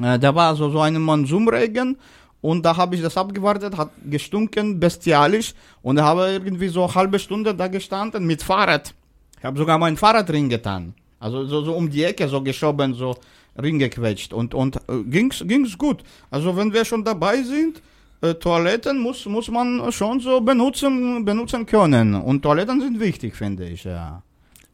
[0.00, 1.96] Äh, da war so, so ein Monsumregen
[2.40, 6.84] und da habe ich das abgewartet, hat gestunken, bestialisch und da habe ich irgendwie so
[6.84, 8.94] eine halbe Stunde da gestanden mit Fahrrad.
[9.38, 10.94] Ich habe sogar mein Fahrrad drin getan.
[11.18, 13.16] Also so, so um die Ecke so geschoben, so
[13.60, 16.02] ringequetscht und, und äh, ging's, ging's gut.
[16.30, 17.82] Also wenn wir schon dabei sind,
[18.22, 22.14] äh, Toiletten muss, muss man schon so benutzen, benutzen können.
[22.14, 24.22] Und Toiletten sind wichtig, finde ich, ja.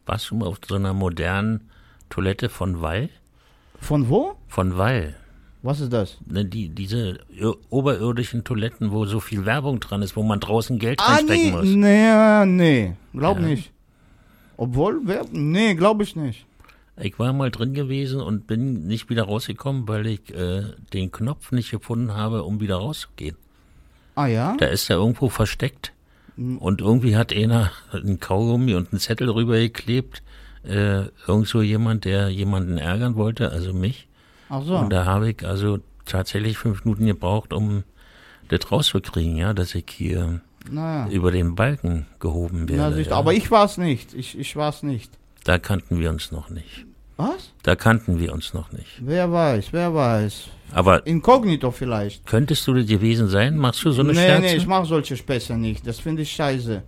[0.04, 1.68] Warst du auf so einer modernen
[2.10, 3.08] Toilette von Wall?
[3.80, 4.36] Von wo?
[4.48, 5.16] Von Wall.
[5.66, 6.18] Was ist das?
[6.26, 10.78] Ne, die, diese ir- oberirdischen Toiletten, wo so viel Werbung dran ist, wo man draußen
[10.78, 11.64] Geld Ah, reinstecken nee, muss.
[11.64, 13.46] nee, nee, glaub Ja.
[13.46, 13.72] nicht.
[14.56, 16.46] Obwohl, wer, nee, glaube ich nicht.
[16.98, 20.62] Ich war mal drin gewesen und bin nicht wieder rausgekommen, weil ich äh,
[20.94, 23.36] den Knopf nicht gefunden habe, um wieder rauszugehen.
[24.14, 24.56] Ah ja?
[24.58, 25.92] Da ist er irgendwo versteckt.
[26.36, 26.58] Hm.
[26.58, 30.22] Und irgendwie hat einer einen Kaugummi und einen Zettel rübergeklebt.
[30.64, 34.05] Äh, irgend so jemand, der jemanden ärgern wollte, also mich.
[34.48, 34.76] Ach so.
[34.76, 37.84] Und da habe ich also tatsächlich fünf Minuten gebraucht, um
[38.48, 41.08] das rauszukriegen, ja, dass ich hier naja.
[41.10, 42.96] über den Balken gehoben werde.
[42.96, 43.12] Na, ja.
[43.12, 44.14] Aber ich war es nicht.
[44.14, 45.10] Ich, ich war es nicht.
[45.44, 46.86] Da kannten wir uns noch nicht.
[47.16, 47.52] Was?
[47.62, 49.00] Da kannten wir uns noch nicht.
[49.00, 50.48] Wer weiß, wer weiß.
[50.72, 52.26] Aber Inkognito vielleicht.
[52.26, 53.56] könntest du das gewesen sein?
[53.56, 54.42] Machst du so eine nee, Scherze?
[54.42, 55.86] nee, ich mache solche Späße nicht.
[55.86, 56.82] Das finde ich scheiße.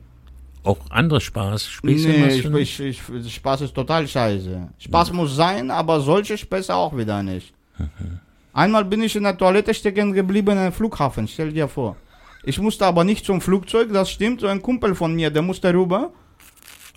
[0.64, 2.80] Auch andere Spaß, Späße nee, ich, du nicht?
[2.80, 4.68] ich, ich, Spaß ist total scheiße.
[4.78, 7.54] Spaß muss sein, aber solche Späße auch wieder nicht.
[7.78, 8.20] Mhm.
[8.52, 11.96] Einmal bin ich in der Toilette stecken geblieben im Flughafen, stell dir vor.
[12.44, 14.40] Ich musste aber nicht zum Flugzeug, das stimmt.
[14.40, 16.12] So ein Kumpel von mir, der musste rüber.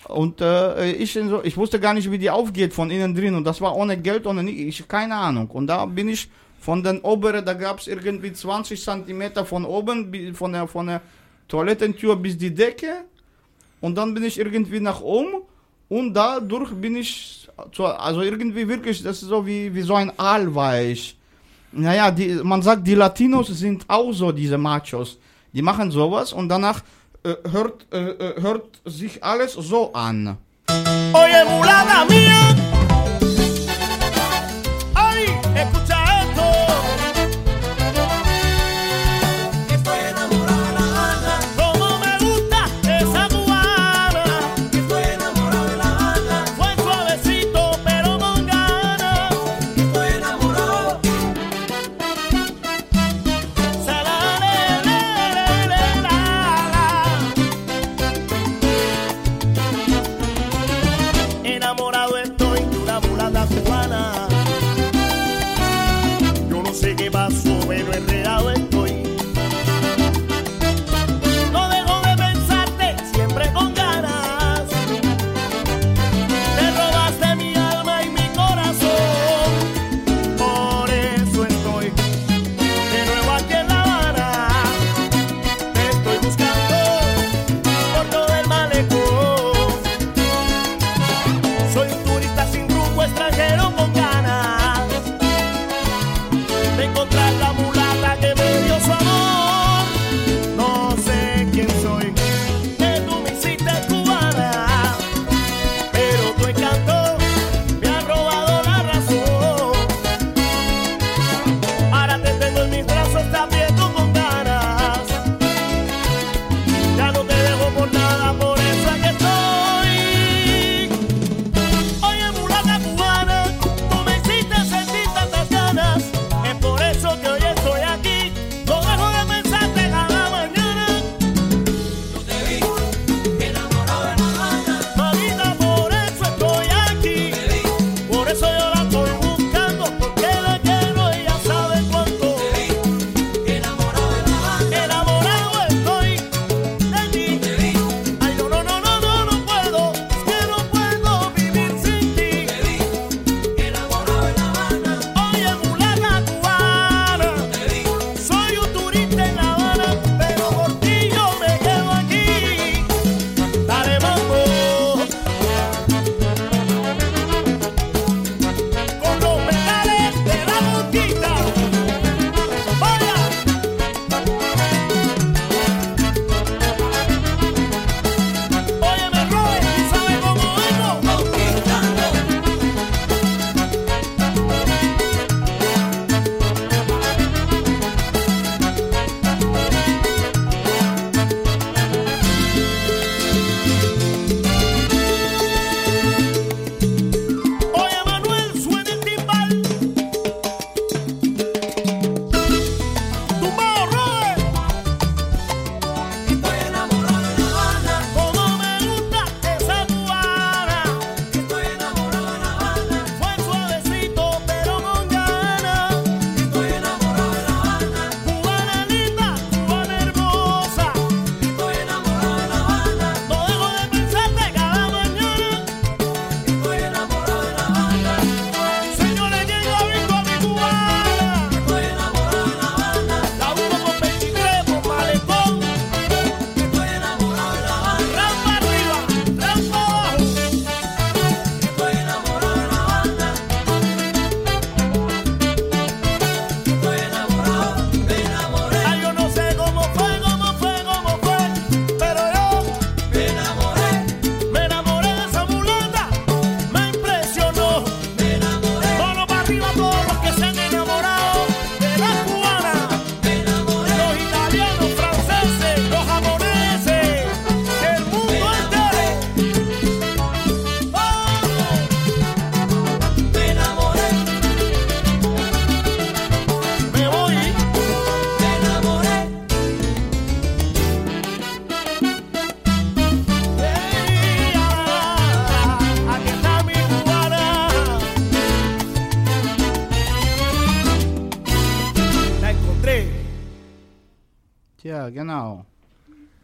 [0.08, 3.36] Und äh, ich, so, ich wusste gar nicht, wie die aufgeht von innen drin.
[3.36, 5.50] Und das war ohne Geld, ohne ich keine Ahnung.
[5.50, 10.34] Und da bin ich von den oberen, da gab es irgendwie 20 Zentimeter von oben,
[10.34, 11.02] von der, von der
[11.48, 13.06] Toilettentür bis die Decke.
[13.82, 15.42] Und dann bin ich irgendwie nach oben.
[15.90, 20.12] Und dadurch bin ich, zu, also irgendwie wirklich, das ist so wie, wie so ein
[20.18, 21.18] Aal war ich.
[21.74, 25.18] Naja, die, man sagt, die Latinos sind auch so, diese Machos.
[25.54, 26.82] Die machen sowas und danach
[27.24, 30.38] äh, hört, äh, äh, hört sich alles so an.
[31.14, 32.81] Oye, mulata mía.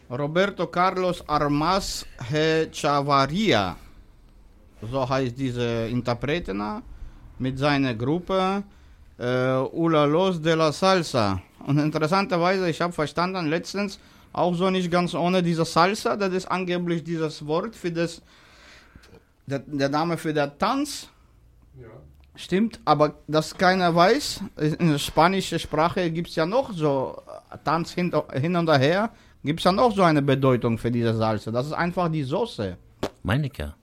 [0.10, 3.76] Roberto Carlos Armas Hechavaria,
[4.82, 6.82] so heißt diese Interpreter
[7.38, 8.64] mit seiner Gruppe
[9.20, 11.42] äh, Ula Los de la Salsa.
[11.66, 14.00] Und interessanterweise, ich habe verstanden letztens,
[14.32, 18.22] auch so nicht ganz ohne diese Salsa, das ist angeblich dieses Wort für das,
[19.46, 21.10] der, der Name für den Tanz.
[22.36, 24.42] Stimmt, aber dass keiner weiß,
[24.80, 27.22] in der spanischen Sprache gibt es ja noch so
[27.66, 29.10] Tanz hin, hin und her,
[29.44, 31.52] gibt es ja noch so eine Bedeutung für diese Salsa.
[31.52, 32.78] Das ist einfach die Soße.
[33.24, 33.74] Meine ja.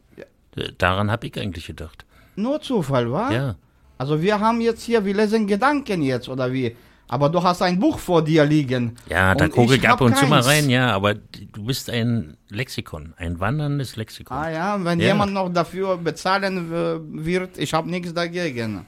[0.78, 2.04] Daran habe ich eigentlich gedacht.
[2.36, 3.32] Nur Zufall, wa?
[3.32, 3.56] Ja.
[3.98, 6.76] Also wir haben jetzt hier, wir lesen Gedanken jetzt, oder wie?
[7.06, 8.96] Aber du hast ein Buch vor dir liegen.
[9.08, 13.14] Ja, da gucke ich, ab und zu mal rein, ja, aber du bist ein Lexikon,
[13.18, 14.36] ein wanderndes Lexikon.
[14.36, 15.08] Ah ja, wenn Ja.
[15.08, 18.86] jemand noch dafür bezahlen äh, wird, ich habe nichts dagegen.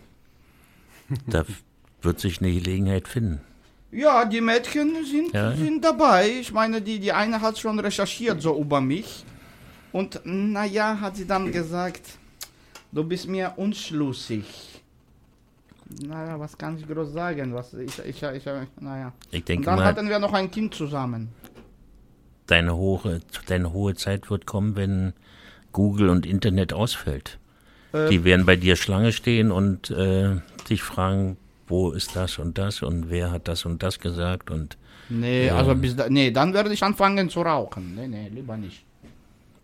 [1.27, 1.45] Da
[2.03, 3.41] wird sich eine Gelegenheit finden.
[3.97, 5.53] Ja, die Mädchen sind, Ja.
[5.57, 6.29] sind dabei.
[6.41, 9.25] Ich meine, die, die eine hat schon recherchiert so über mich.
[9.93, 12.03] Und naja, hat sie dann gesagt,
[12.93, 14.45] du bist mir unschlüssig.
[16.05, 17.55] Naja, was kann ich groß sagen?
[17.55, 18.45] Was, ich, ich, ich,
[18.81, 19.13] naja.
[19.31, 21.29] Ich Und denke dann mal, hatten wir noch ein Kind zusammen.
[22.49, 25.15] deine hohe, deine hohe Zeit wird kommen, wenn
[25.73, 27.39] Google und Internet ausfällt.
[27.93, 30.37] Äh, Die werden bei dir Schlange stehen und äh,
[30.69, 31.37] dich fragen,
[31.69, 34.77] wo ist das und das und wer hat das und das gesagt und
[35.09, 35.57] Nee, Ja.
[35.57, 37.95] also bis da, nee, dann werde ich anfangen zu rauchen.
[37.95, 38.83] Nee, nee, lieber nicht.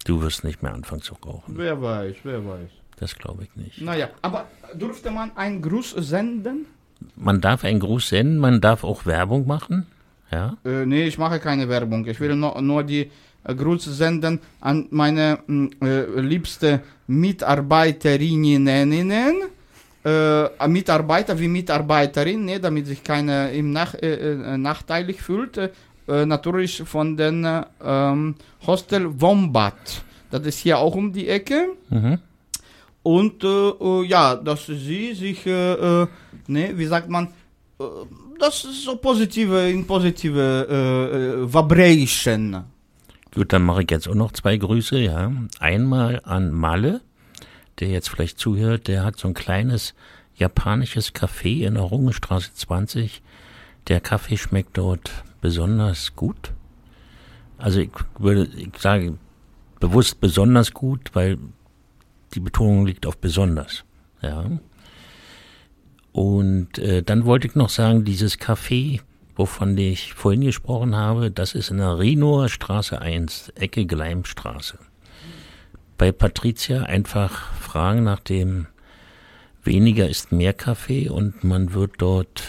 [0.05, 1.55] du wirst nicht mehr anfangen zu rauchen.
[1.57, 2.69] Wer weiß, wer weiß.
[2.97, 3.81] Das glaube ich nicht.
[3.81, 6.67] Naja, aber durfte man einen Gruß senden?
[7.17, 9.87] Man darf einen Gruß senden, man darf auch Werbung machen.
[10.31, 12.07] Ja, Äh, nee, ich mache keine Werbung.
[12.07, 13.11] Ich will nur, nur die
[13.45, 19.43] äh, Gruß senden an meine mh, äh, liebste Mitarbeiterinnen.
[20.05, 25.57] Äh, Mitarbeiter wie Mitarbeiterin, ne, damit sich keiner im Nach äh, äh, nachteilig fühlt.
[25.57, 28.35] Äh, natürlich von den äh, ähm,
[28.67, 30.03] Hostel Wombat.
[30.31, 31.69] Das ist hier auch um die Ecke.
[31.91, 32.19] mhm.
[33.05, 36.09] Und äh, äh, ja, dass sie sich, ne,
[36.47, 37.29] wie sagt man,
[38.39, 42.63] das ist so positive, in positive Vibration.
[43.35, 45.33] Gut, dann mache ich jetzt auch noch zwei Grüße, ja.
[45.59, 47.01] Einmal an Malle,
[47.81, 49.95] der jetzt vielleicht zuhört, der hat so ein kleines
[50.37, 53.23] japanisches Café in der Rungenstraße 20.
[53.89, 55.11] Der Kaffee schmeckt dort
[55.41, 56.53] besonders gut.
[57.59, 59.19] Also ich würde, ich sage
[59.81, 61.39] bewusst besonders gut, weil
[62.35, 63.85] die Betonung liegt auf besonders,
[64.21, 64.47] ja.
[66.13, 69.01] Und äh, dann wollte ich noch sagen, dieses Café,
[69.35, 74.79] wovon ich vorhin gesprochen habe, das ist in der Rhinoer Straße 1, Ecke Gleimstraße.
[76.03, 78.67] Bei Patricia einfach fragen nach dem
[79.63, 82.43] weniger ist mehr Kaffee und man wird dort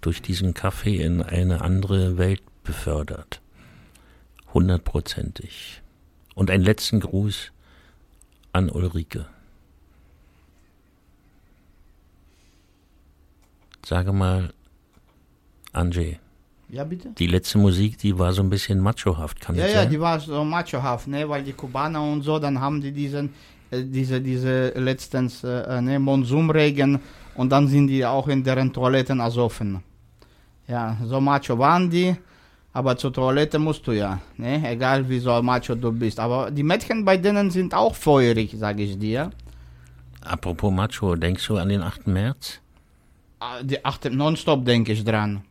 [0.00, 3.42] durch diesen Kaffee in eine andere Welt befördert.
[4.54, 5.82] Hundertprozentig.
[6.34, 7.52] Und einen letzten Gruß
[8.52, 9.26] an Ulrike.
[13.84, 14.54] Sage mal,
[15.74, 16.20] Anjay,
[16.68, 17.10] Ja, bitte?
[17.18, 19.90] die letzte Musik, die war so ein bisschen machohaft, kann Ja, das ja, sein?
[19.90, 23.30] die war so machohaft, ne, weil die Kubaner und so, dann haben die diesen,
[23.70, 26.98] äh, diese, diese letztens, äh, ne, Monsumregen
[27.36, 29.82] und dann sind die auch in deren Toiletten ersoffen.
[30.66, 32.16] Ja, so macho waren die,
[32.72, 36.18] aber zur Toilette musst du ja, ne, egal wie so macho du bist.
[36.18, 39.30] Aber die Mädchen bei denen sind auch feurig, sage ich dir.
[40.22, 42.06] Apropos Macho, denkst du an den 8.
[42.06, 42.60] März?
[43.40, 45.42] Ah, Die achte, nonstop denke ich dran.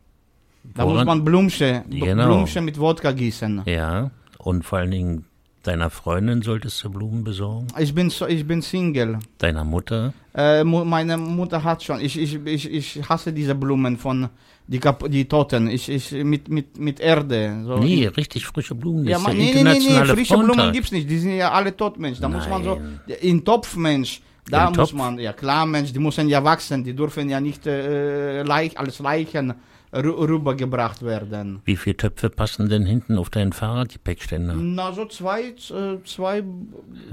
[0.74, 2.26] Da Woran- muss man Blumsche, Genau.
[2.26, 3.62] Blumsche mit Wodka gießen.
[3.66, 5.24] Ja, und vor allen Dingen
[5.62, 9.18] deiner Freundin solltest du Blumen besorgen, Ich bin, so, ich bin Single.
[9.38, 10.12] deiner Mutter.
[10.34, 12.00] Äh, meine Mutter hat schon.
[12.00, 14.28] Ich, ich, ich, ich hasse diese Blumen von
[14.66, 15.68] die, Kap die Toten.
[15.68, 17.62] Ich, ich mit, mit, mit Erde.
[17.64, 19.06] So Nee, richtig frische Blumen.
[19.06, 20.72] Ja, man, nee, nee, nee, nee, frische Blumen Frauentag.
[20.72, 21.08] gibt's nicht.
[21.08, 22.18] Die sind ja alle tot, Mensch.
[22.20, 23.00] Da muss man so Nein.
[23.20, 24.20] in Topf, Mensch.
[24.50, 24.92] Da Im muss Topf?
[24.92, 26.84] man, ja klar, Mensch, die müssen ja wachsen.
[26.84, 29.54] Die dürfen ja nicht äh, leich, als Leichen
[29.94, 31.60] rübergebracht werden.
[31.64, 34.54] Wie viele Töpfe passen denn hinten auf deinen Fahrradgepäckständer?
[34.56, 36.42] Na, so zwei, äh, zwei,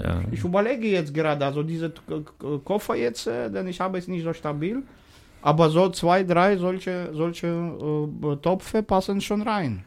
[0.03, 0.21] Ja.
[0.31, 1.93] ich überlege jetzt gerade, also diese
[2.65, 4.83] Koffer jetzt, äh, denn ich habe es nicht so stabil,
[5.41, 9.83] aber so zwei, drei solche, solche äh, Topfe passen schon rein.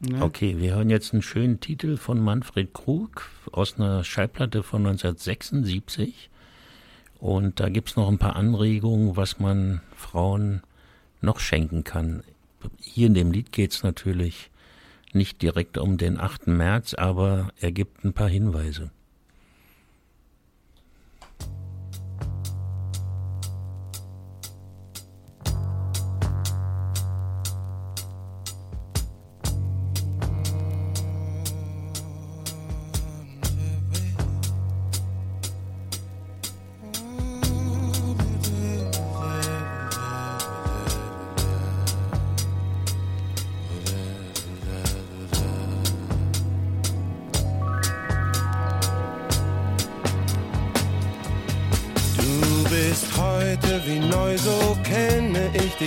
[0.00, 0.22] Ne?
[0.22, 6.30] Okay, wir hören jetzt einen schönen Titel von Manfred Krug aus einer Schallplatte von 1976.
[7.18, 10.62] Und da gibt's noch ein paar Anregungen, was man Frauen
[11.20, 12.22] noch schenken kann.
[12.80, 14.50] Hier in dem Lied geht's natürlich
[15.12, 16.48] nicht direkt um den 8.
[16.48, 18.90] März, aber er gibt ein paar Hinweise.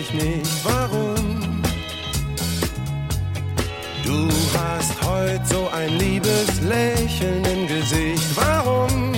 [0.02, 1.62] Ich nicht warum.
[4.04, 9.14] Du hast heute so ein liebes Lächeln im Gesicht, warum?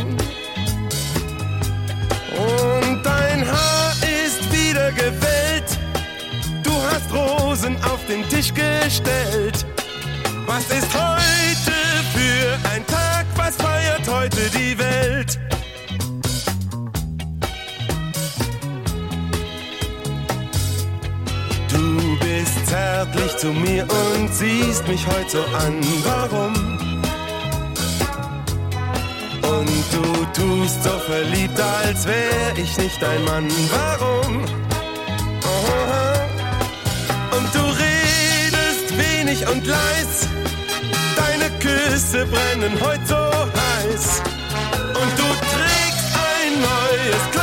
[2.36, 5.78] Und dein Haar ist wieder gewellt,
[6.64, 9.66] du hast Rosen auf den Tisch gestellt.
[10.46, 11.74] Was ist heute
[12.14, 14.93] für ein Tag, was feiert heute die Welt?
[23.04, 25.80] Zärtlich zu mir und siehst mich heute so an.
[26.04, 26.54] Warum?
[29.42, 33.48] Und du tust so verliebt, als wär ich nicht dein Mann.
[33.72, 34.44] Warum?
[37.36, 40.28] Und du redest wenig und leis.
[41.16, 44.22] Deine Küsse brennen heute so heiß.
[44.88, 47.43] Und du trägst ein neues Kleid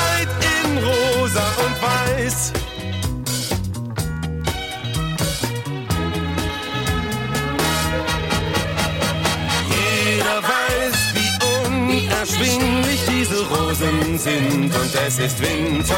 [12.30, 15.94] unerschwinglich diese Rosen sind und es ist Winter.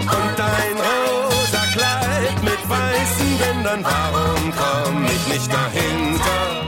[0.00, 6.62] Und dein rosa Kleid mit weißen Bändern, warum komm ich nicht dahinter?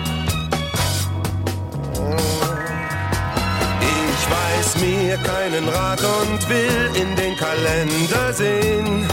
[3.82, 9.06] Ich weiß mir keinen Rat und will in den Kalender sehen.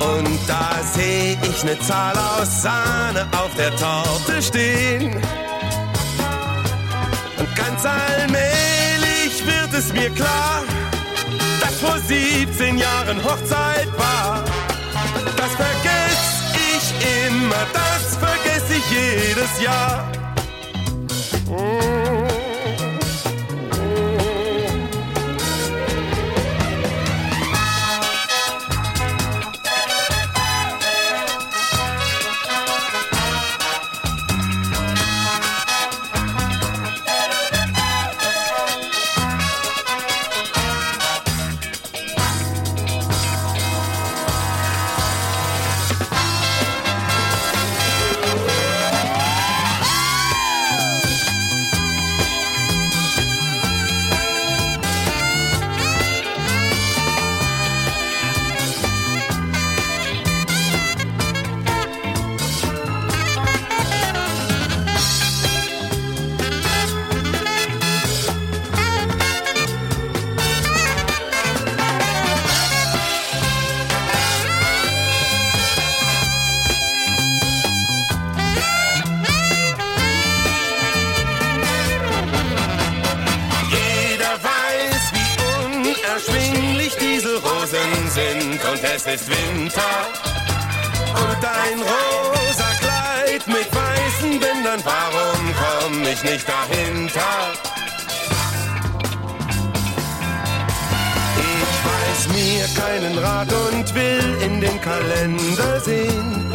[0.00, 5.43] Und da seh ich ne Zahl aus Sahne auf der Torte stehen.
[7.56, 10.62] Ganz allmählich wird es mir klar,
[11.60, 14.44] dass vor 17 Jahren Hochzeit war.
[15.36, 16.24] Das vergess
[16.54, 20.04] ich immer, das vergess ich jedes Jahr.
[21.46, 22.23] Jeder
[89.06, 89.82] es ist Winter.
[91.14, 97.52] Und dein rosa Kleid mit weißen Bändern, warum komm ich nicht dahinter?
[101.38, 106.52] Ich weiß mir keinen Rat und will in den Kalender sehen.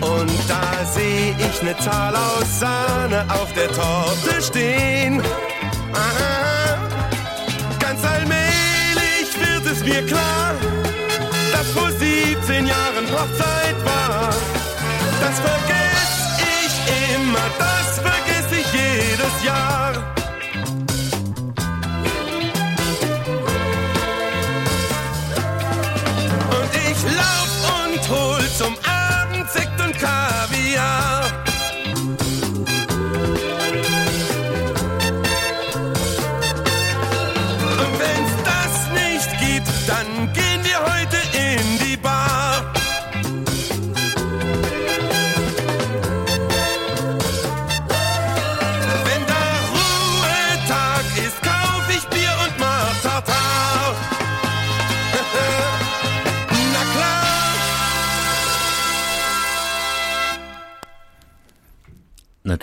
[0.00, 5.22] Und da seh ich ne Zahl aus Sahne auf der Torte stehen.
[5.92, 6.27] Aha.
[9.70, 10.54] Es mir klar,
[11.52, 14.30] dass vor 17 Jahren Hochzeit war.
[15.20, 16.12] Das vergess
[16.56, 19.97] ich immer, das vergess ich jedes Jahr.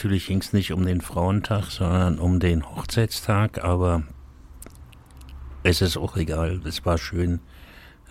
[0.05, 4.03] Natürlich ging es nicht um den Frauentag, sondern um den Hochzeitstag, aber
[5.63, 6.61] es ist auch egal.
[6.63, 7.39] Es war schön,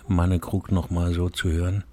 [0.08, 1.84] Manne Krug nochmal so zu hören,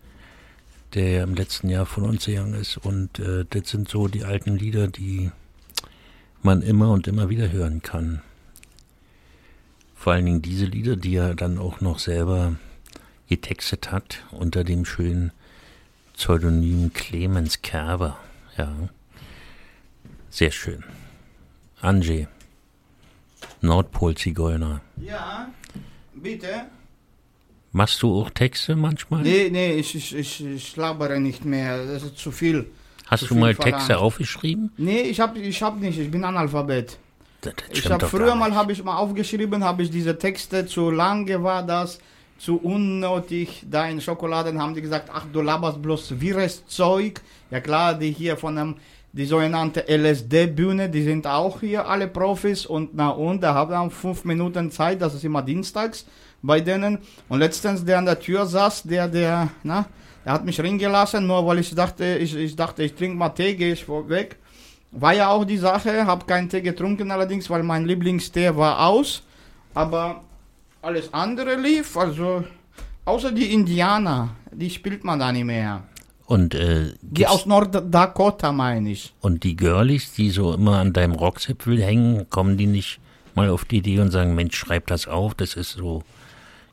[0.95, 2.77] der im letzten Jahr von uns gegangen ist.
[2.77, 5.29] Und äh, das sind so die alten Lieder, die
[6.41, 8.23] man immer und immer wieder hören kann.
[9.93, 12.55] Vor allen Dingen diese Lieder, die er dann auch noch selber
[13.27, 15.31] getextet hat, unter dem schönen
[16.15, 18.17] Pseudonym Clemens Kerber.
[18.57, 18.89] Ja.
[20.31, 20.83] Sehr schön.
[21.81, 22.27] Angie.
[23.61, 24.81] Nordpol-Zigeuner.
[24.97, 25.51] Ja,
[26.21, 26.65] Bitte?
[27.71, 29.21] Machst du auch Texte manchmal?
[29.21, 31.85] Nee, nee, ich, ich, ich, ich labere nicht mehr.
[31.85, 32.69] Das ist zu viel.
[33.07, 33.77] Hast zu du viel mal verlangt.
[33.77, 34.71] Texte aufgeschrieben?
[34.77, 35.97] Nee, ich hab, ich hab nicht.
[35.97, 36.97] Ich bin Analphabet.
[37.41, 40.65] Das, das Ich habe doch früher mal habe ich mal aufgeschrieben, habe ich diese Texte
[40.67, 41.99] zu lange war das,
[42.37, 43.63] zu unnötig.
[43.69, 47.21] Da in Schokoladen haben die gesagt, ach du laberst bloß wirres Zeug.
[47.49, 48.75] Ja klar, die hier von dem
[49.13, 53.89] die sogenannte LSD-Bühne, die sind auch hier alle Profis und na und, da haben wir
[53.89, 56.05] fünf Minuten Zeit, das ist immer dienstags
[56.41, 56.99] bei denen.
[57.27, 59.85] Und letztens, der an der Tür saß, der, der, na,
[60.25, 63.55] der hat mich reingelassen, nur weil ich dachte, ich, ich dachte, ich trinke mal Tee,
[63.55, 64.37] gehe ich weg.
[64.91, 69.23] War ja auch die Sache, habe keinen Tee getrunken allerdings, weil mein Lieblingstee war aus.
[69.73, 70.21] Aber
[70.81, 72.43] alles andere lief, also
[73.05, 75.83] außer die Indianer, die spielt man da nicht mehr.
[76.31, 79.13] Und, äh, Die aus Norddakota meine ich.
[79.19, 83.01] und die Girlies, die so immer an deinem Rockzipfel hängen, kommen die nicht
[83.35, 86.03] mal auf die Idee und sagen, Mensch, schreib das auf, das ist so,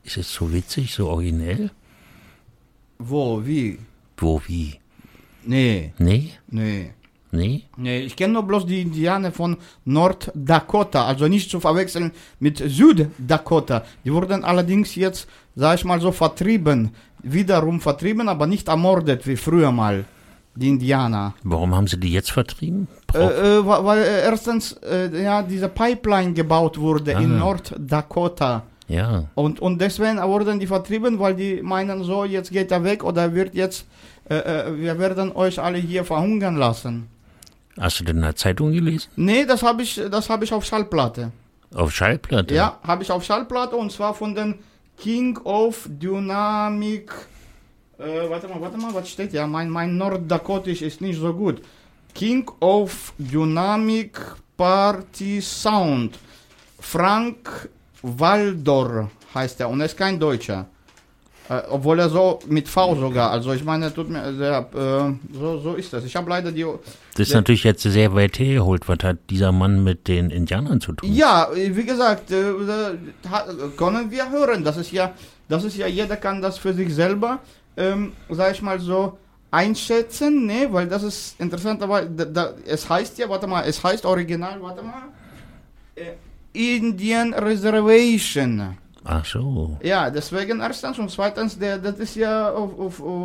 [0.05, 1.71] ist es so witzig, so originell?
[3.01, 3.81] Wo, wie?
[4.17, 4.79] Wo, wie?
[5.45, 6.31] Nee, Nee?
[6.49, 6.91] nee.
[7.31, 7.65] Nee?
[7.77, 13.85] Nee, ich kenne nur bloß die Indianer von Norddakota, also nicht zu verwechseln mit Süddakota.
[14.05, 16.91] Die wurden allerdings jetzt, sag ich mal so, vertrieben.
[17.23, 20.05] Wiederum vertrieben, aber nicht ermordet wie früher mal,
[20.55, 21.35] die Indianer.
[21.43, 22.87] Warum haben sie die jetzt vertrieben?
[23.15, 23.19] Äh,
[23.59, 27.39] äh, weil äh, erstens äh, ja, diese Pipeline gebaut wurde in Ah.
[27.39, 28.63] Norddakota.
[28.89, 29.25] ja.
[29.35, 33.35] Und, und deswegen wurden die vertrieben, weil die meinen so, jetzt geht er weg oder
[33.35, 33.87] wird jetzt,
[34.31, 37.09] äh, äh, wir werden euch alle hier verhungern lassen.
[37.79, 39.09] Hast du denn in der Zeitung gelesen?
[39.17, 41.33] Nee, das habe ich, das habe ich auf Schallplatte.
[41.75, 42.55] Auf Schallplatte?
[42.55, 44.59] Ja, habe ich auf Schallplatte und zwar von den
[44.97, 47.13] King of Dynamic.
[47.99, 49.47] Äh, warte mal, warte mal, was steht ja?
[49.47, 51.63] Mein, mein Norddakotisch ist nicht so gut.
[52.15, 54.19] King of Dynamic
[54.57, 56.19] Party Sound.
[56.81, 57.69] Frank
[58.03, 60.67] Waldor heißt er und er ist kein Deutscher.
[61.49, 65.59] Äh, obwohl er so mit V sogar, also ich meine, tut mir, der, äh, so,
[65.59, 66.05] so ist das.
[66.05, 66.67] Ich habe leider die,
[67.17, 68.87] Das ist natürlich jetzt sehr weit hergeholt.
[68.87, 71.11] Was hat dieser Mann mit den Indianern zu tun?
[71.11, 72.99] Ja, wie gesagt, äh, äh,
[73.79, 74.63] können wir hören.
[74.63, 75.15] Das ist ja,
[75.49, 77.39] das ist ja, jeder kann das für sich selber,
[77.79, 79.17] ähm, sag ich mal so,
[79.51, 80.69] einschätzen, ne?
[80.71, 84.61] Weil das ist interessant, aber da, da, es heißt ja, warte mal, es heißt original,
[84.61, 85.09] warte mal,
[85.95, 86.13] äh,
[86.53, 88.77] Indian Reservation.
[89.11, 89.79] Ach so.
[89.83, 92.53] Ja, deswegen erstens und zweitens, der, das ist ja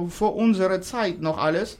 [0.08, 1.78] vor unserer Zeit noch alles.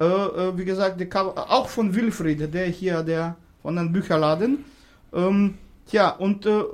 [0.00, 4.64] Äh, äh, wie gesagt, die auch von Wilfried, der hier, der von den Bücherladen.
[5.12, 6.64] Ähm, tja, und äh, äh,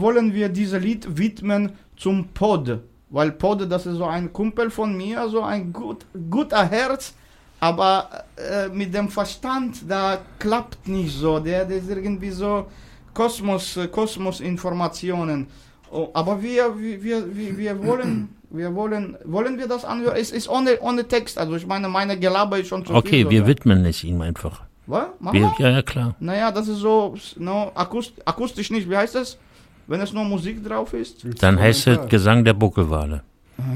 [0.00, 2.80] wollen wir dieses Lied widmen zum Pod.
[3.10, 7.12] Weil Pod, das ist so ein Kumpel von mir, so ein gut, guter Herz,
[7.60, 11.38] aber äh, mit dem Verstand, da klappt nicht so.
[11.38, 12.66] Der, der ist irgendwie so
[13.12, 15.48] Kosmos, äh, Kosmos-Informationen.
[16.12, 17.02] Aber wir, wir,
[17.36, 20.16] wir, wir, wollen, wir wollen, wollen wir das anhören?
[20.16, 23.30] Es ist ohne, ohne Text, also ich meine, meine Gelaber ist schon zu Okay, viel.
[23.30, 24.62] wir widmen es ihm einfach.
[24.86, 25.06] Was?
[25.20, 26.14] Machen Wir, ja, ja, klar.
[26.20, 29.38] Naja, das ist so, no, akust, akustisch nicht, wie heißt das?
[29.86, 31.24] Wenn es nur Musik drauf ist?
[31.42, 32.08] Dann heißt es.
[32.08, 33.22] Gesang der Buckelwale.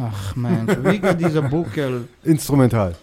[0.00, 2.06] Ach Mensch, wie geht dieser Buckel?
[2.22, 2.94] Instrumental.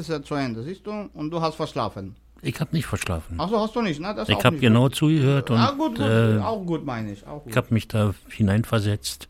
[0.00, 1.08] Ist er zu Ende, siehst du?
[1.14, 2.16] Und du hast verschlafen.
[2.42, 3.38] Ich habe nicht verschlafen.
[3.38, 4.14] Achso, hast du nicht, ne?
[4.14, 5.56] Das ich habe genau zugehört gut.
[5.56, 7.26] und Ah, gut, gut, äh, auch gut meine ich.
[7.26, 7.50] Auch gut.
[7.50, 9.28] ich habe mich da hineinversetzt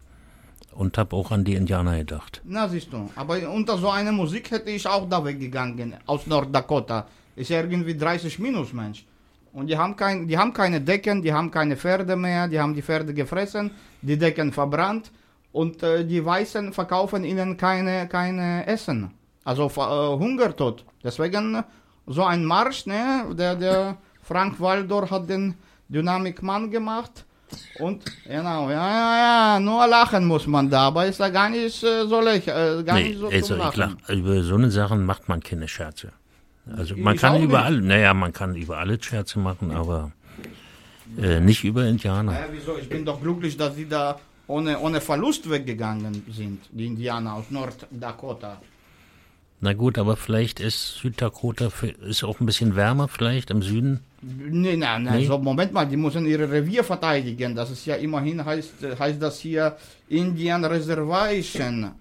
[0.72, 2.40] und habe auch an die Indianer gedacht.
[2.44, 3.10] Na, siehst du.
[3.16, 7.06] Aber unter so einer Musik hätte ich auch da weggegangen, aus Norddakota.
[7.34, 9.04] Ist ja irgendwie 30 minus, Mensch.
[9.52, 12.74] Und die haben, kein, die haben keine Decken, die haben keine Pferde mehr, die haben
[12.74, 15.10] die Pferde gefressen, die Decken verbrannt
[15.50, 19.10] und äh, die Weißen verkaufen ihnen keine, keine Essen.
[19.44, 20.84] Also äh, Hungertod.
[21.02, 21.64] Deswegen
[22.06, 23.26] so ein Marsch, ne?
[23.32, 25.54] Der, der Frank Waldor hat den
[25.88, 27.24] Dynamikmann gemacht.
[27.80, 31.82] Und genau, ja, ja, ja, nur lachen muss man da, aber ist ja gar nicht
[31.82, 33.96] äh, so lächer, äh, gar Nee, nicht so also zum ich Lachen.
[34.06, 36.12] lach, über so eine Sachen macht man keine Scherze.
[36.76, 37.66] Also man Ich kann auch über nicht.
[37.66, 40.12] alle, naja, man kann über alle Scherze machen, aber
[41.20, 42.32] äh, nicht über Indianer.
[42.32, 42.78] Ja, wieso?
[42.78, 47.46] Ich bin doch glücklich, dass sie da ohne, ohne Verlust weggegangen sind, die Indianer aus
[47.50, 48.60] Norddakota.
[49.62, 54.00] Na gut, aber vielleicht ist Süddakota für- ist auch ein bisschen wärmer vielleicht im Süden.
[54.22, 55.26] Nee, nein, nein, Nee?
[55.26, 57.54] so, Moment mal, die müssen ihre Revier verteidigen.
[57.54, 59.76] Das ist ja immerhin, heißt, heißt das hier
[60.08, 61.92] Indian Reservation.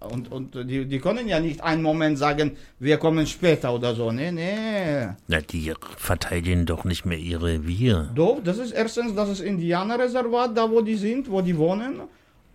[0.00, 4.12] Und, und die, die können ja nicht einen Moment sagen, wir kommen später oder so.
[4.12, 5.06] Nee, nee.
[5.28, 8.10] Na, die verteidigen doch nicht mehr ihre Revier.
[8.14, 12.00] Doch, das ist erstens, das ist Indianerreservat, da wo die sind, wo die wohnen.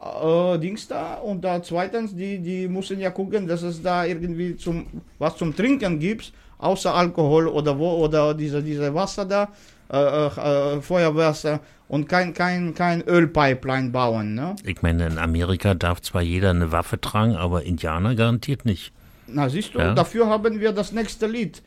[0.01, 1.15] Äh, Dings da.
[1.15, 4.87] Und da zweitens, die, die müssen ja gucken, dass es da irgendwie zum,
[5.19, 9.49] was zum Trinken gibt, außer Alkohol oder wo, oder diese, diese Wasser da,
[9.91, 14.55] äh, äh, Feuerwasser und kein, kein, kein Ölpipeline bauen, ne?
[14.63, 18.93] Ich meine, in Amerika darf zwar jeder eine Waffe tragen, aber Indianer garantiert nicht.
[19.27, 19.93] Na, siehst du, Ja.
[19.93, 21.61] dafür haben wir das nächste Lied.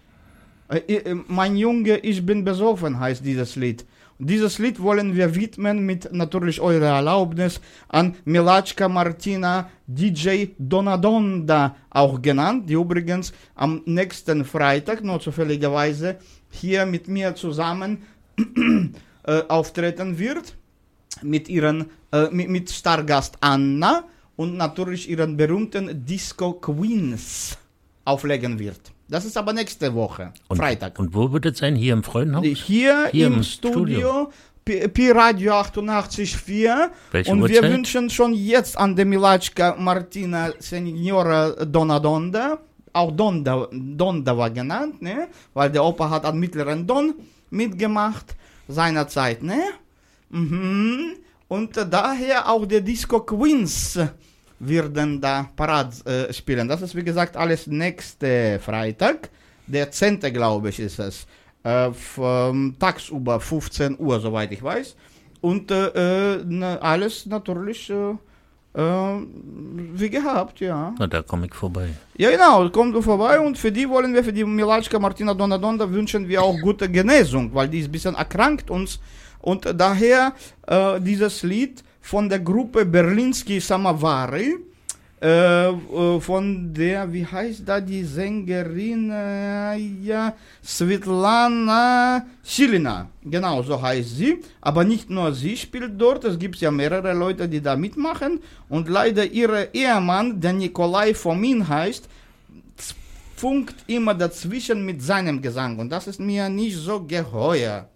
[0.69, 3.85] Äh, äh, mein Junge, ich bin besoffen heißt dieses Lied.
[4.19, 11.75] Und dieses Lied wollen wir widmen mit natürlich eurer Erlaubnis an Milatschka Martina DJ Donadonda
[11.91, 16.17] auch genannt, die übrigens am nächsten Freitag, nur zufälligerweise,
[16.51, 18.05] hier mit mir zusammen
[19.25, 20.57] äh, auftreten wird
[21.23, 24.05] mit ihren äh, mit, mit Stargast Anna
[24.37, 27.59] und natürlich ihren berühmten Disco Queens
[28.05, 28.94] auflegen wird.
[29.09, 30.99] Das ist aber nächste Woche, Und, Freitag.
[30.99, 31.77] Und wo wird es sein?
[31.77, 32.45] Hier im Freudenhaus?
[32.45, 34.33] Hier, Hier im, im Studio, Studio.
[34.65, 37.73] Pi Pi Radio 88.4 Welche und wir Uhrzeit?
[37.73, 42.59] wünschen schon jetzt an der Milatschka Martina Signora Donadonda,
[42.95, 45.29] auch Donda, Donda war genannt, ne?
[45.53, 47.15] weil der Opa hat an mittleren Don
[47.51, 48.35] mitgemacht
[48.69, 49.61] seinerzeit, ne?
[50.31, 51.17] Mhm.
[51.49, 53.99] Und daher auch der Disco Queens
[54.59, 56.69] werden da Parat äh, spielen.
[56.69, 59.31] Das ist wie gesagt alles nächste Freitag.
[59.67, 60.21] Der 10.
[60.21, 61.27] glaube ich ist es.
[61.63, 61.91] Äh,
[62.79, 64.95] tagsüber 15 Uhr, soweit ich weiß.
[65.41, 68.13] Und äh, äh, na, alles natürlich äh,
[68.75, 69.23] äh,
[69.93, 70.95] wie gehabt, ja.
[70.99, 71.89] Na, da komme ich vorbei.
[72.17, 76.27] Ja, genau, kommt vorbei und für die wollen wir, für die Milatschka Martina Donadonda wünschen
[76.29, 78.99] wir auch gute Genesung, weil die ist ein bisschen erkrankt uns.
[79.41, 80.33] Und daher
[81.01, 84.57] dieses Lied von der Gruppe Berlinski Samavari,
[85.23, 93.81] äh, äh, von der, wie heißt da die Sängerin, äh, ja, Svetlana Silina, genau so
[93.81, 94.43] heißt sie.
[94.61, 98.41] Aber nicht nur sie spielt dort, es gibt ja mehrere Leute, die da mitmachen.
[98.69, 102.07] Und leider ihr Ehemann, der Nikolai Fomin heißt,
[103.35, 105.79] funkt immer dazwischen mit seinem Gesang.
[105.79, 107.89] Und das ist mir nicht so geheuer.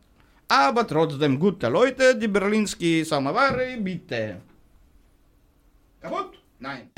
[0.49, 4.41] Aber trotzdem gute Leute, die Berlinski Samovari, bitte.
[6.01, 6.39] Kaputt?
[6.59, 6.91] Nein.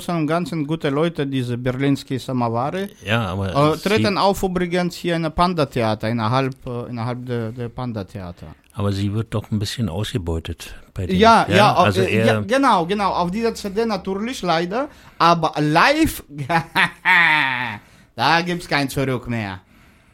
[0.00, 2.88] Großen und Ganzen gute Leute, diese berlinske Samaware.
[3.04, 7.68] Ja, aber Äh, treten auf übrigens hier in der Panda-Theater, innerhalb, äh, innerhalb der, der
[7.68, 8.46] Panda-Theater.
[8.72, 11.20] aber sie wird doch ein bisschen ausgebeutet bei denen.
[11.20, 13.10] Ja, ja, auf- also äh, ja, genau, genau.
[13.12, 14.88] Auf dieser CD natürlich leider,
[15.18, 16.22] aber live,
[18.16, 19.60] da gibt's kein Zurück mehr.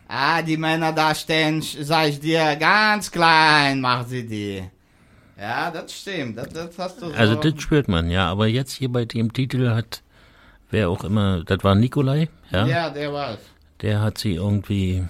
[0.08, 4.62] Ah, die Männer da stehen, sag ich dir, ganz klein macht sie die.
[5.38, 7.14] Ja, das stimmt, das, das hast du so.
[7.14, 8.30] also das spürt man, ja.
[8.30, 10.02] Aber jetzt hier bei dem Titel hat,
[10.70, 13.38] wer auch immer, das war Nikolai, ja, ja, der war's.
[13.82, 15.04] der hat sie irgendwie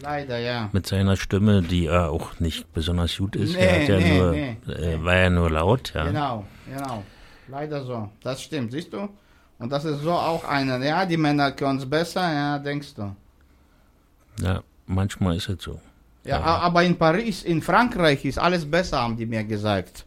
[0.00, 0.70] Leider, ja.
[0.72, 4.18] mit seiner Stimme, die ja auch nicht besonders gut ist, Nee, er hat ja nee,
[4.18, 6.04] nur, nee, äh, war ja nur laut, ja.
[6.04, 7.02] Genau, genau.
[7.48, 8.08] Leider so.
[8.22, 9.08] Das stimmt, siehst du?
[9.58, 10.84] Und das ist so auch eine.
[10.84, 13.14] Ja, die Männer können es besser, ja, denkst du.
[14.42, 15.80] Ja, manchmal ist es so.
[16.26, 20.04] Ja, aber in Paris, in Frankreich ist alles besser, haben die mir gesagt.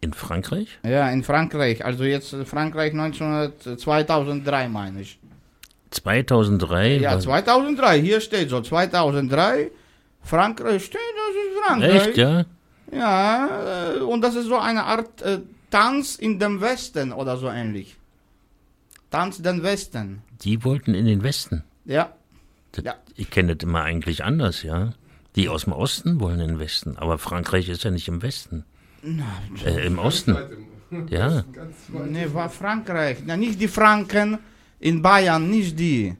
[0.00, 0.68] In Frankreich?
[0.84, 1.84] Ja, in Frankreich.
[1.84, 5.18] Also jetzt Frankreich 1900, 2003 meine ich.
[5.90, 6.96] 2003?
[6.98, 8.00] Ja, war- 2003.
[8.00, 9.70] Hier steht so 2003.
[10.22, 12.06] Frankreich steht, das ist Frankreich.
[12.08, 12.44] Echt, ja?
[12.92, 15.40] Ja, äh, und das ist so eine Art äh,
[15.70, 17.96] Tanz in dem Westen oder so ähnlich.
[19.10, 20.22] Tanz den Westen.
[20.42, 21.64] Die wollten in den Westen.
[21.84, 22.12] Ja.
[22.72, 22.94] Das, Ja.
[23.16, 24.94] Ich kenne das immer eigentlich anders, ja.
[25.36, 28.64] Die aus dem Osten wollen in den Westen, aber Frankreich ist ja nicht im Westen.
[29.64, 30.36] Äh, Im Osten.
[31.08, 31.44] Ja.
[32.06, 33.18] Nee, war Frankreich.
[33.24, 34.38] Na, nicht die Franken
[34.78, 36.14] in Bayern, nicht die.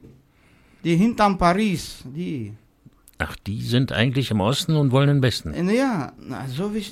[0.83, 2.53] Die hinterm Paris, die.
[3.19, 5.69] Ach, die sind eigentlich im Osten und wollen den Westen.
[5.69, 6.83] Ja, na, so wie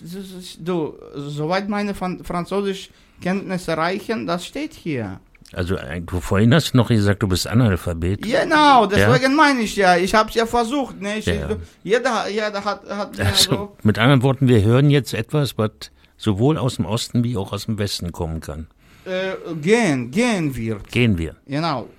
[0.59, 5.19] du, soweit meine Fran Französischkenntnisse reichen, das steht hier.
[5.53, 8.21] Also, äh, du vorhin hast noch gesagt, du bist Analphabet.
[8.21, 11.01] Genau, deswegen meine ich ja, ich habe es ja versucht.
[11.01, 11.17] Ne?
[11.17, 11.57] Ich, Ja, ja.
[11.83, 13.77] Jeder, jeder hat, hat Also, so.
[13.83, 15.71] mit anderen Worten, wir hören jetzt etwas, was
[16.17, 18.67] sowohl aus dem Osten wie auch aus dem Westen kommen kann.
[19.05, 20.87] Äh, gehen, gehen wird.
[20.91, 21.35] Gehen wir.
[21.45, 21.89] Genau.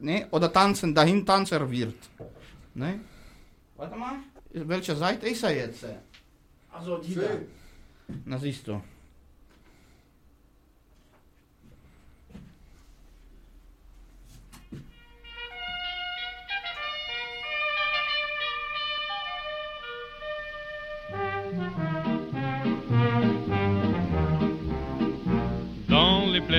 [0.00, 0.26] Ne?
[0.30, 1.94] Oder tanzen, dahin Tanzer wird.
[2.74, 3.00] Ne?
[3.76, 4.16] Warte mal,
[4.52, 5.86] welche Seite ist er jetzt?
[6.72, 7.22] Also die da.
[8.24, 8.80] Na siehst du.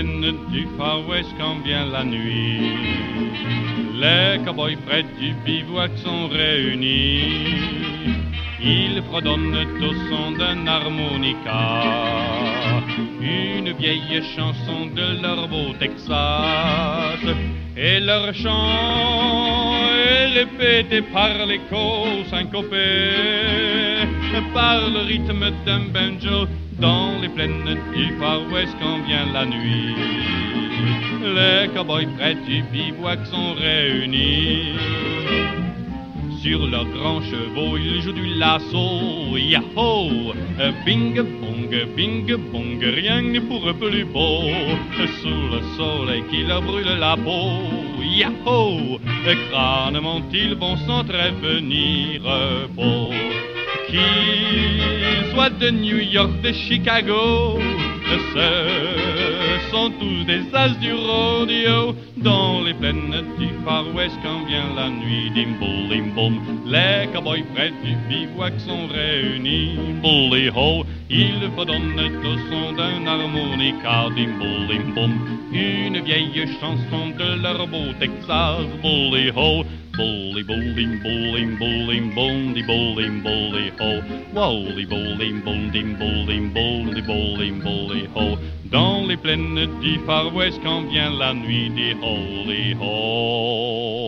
[0.04, 2.72] Du Far West quand vient la nuit,
[3.95, 7.56] les cowboys près du bivouac sont réunis.
[8.62, 11.84] Ils fredonnent au son d'un harmonica,
[13.22, 17.36] une vieille chanson de leur beau Texas.
[17.76, 19.74] Et leur chant
[20.06, 23.14] est répété par l'écho syncopé,
[24.54, 26.48] par le rythme d'un banjo
[26.80, 29.95] dans les plaines du Far West quand vient la nuit?
[31.23, 34.73] Les cowboys près du bivouac sont réunis.
[36.41, 39.36] Sur leurs grands chevaux, ils jouent du lasso.
[39.36, 40.34] Yahoo!
[40.86, 44.43] Bing bong, bing bong, rien n'est pour eux plus beau.
[45.21, 47.61] Sous le soleil qui leur brûle la peau.
[48.01, 48.99] Yahoo!
[49.49, 50.78] Crânement, ils vont
[51.61, 53.13] ni repos.
[53.89, 57.57] Qu'ils soient de New York, de Chicago,
[58.33, 64.73] ce sont tous des as du rodeo dans les plaines du Far West quand vient
[64.75, 65.31] la nuit.
[65.35, 65.57] Dim
[66.15, 69.77] boum, les cowboys près du bivouac sont réunis.
[70.01, 74.07] Bully ho, ils fredonnent au son d'un harmonica.
[74.15, 74.31] Dim
[75.53, 78.65] une vieille chanson de leur beau Texas.
[78.81, 79.63] Bully ho,
[79.98, 84.02] bully bowling, bowling, bowling, bondy bowling, bully ho.
[84.34, 88.38] Wally bowling, bondy bowling, bondy bowling, bully ho.
[88.72, 94.08] Dans les plaines du Far West quand vient la nuit des holy ho.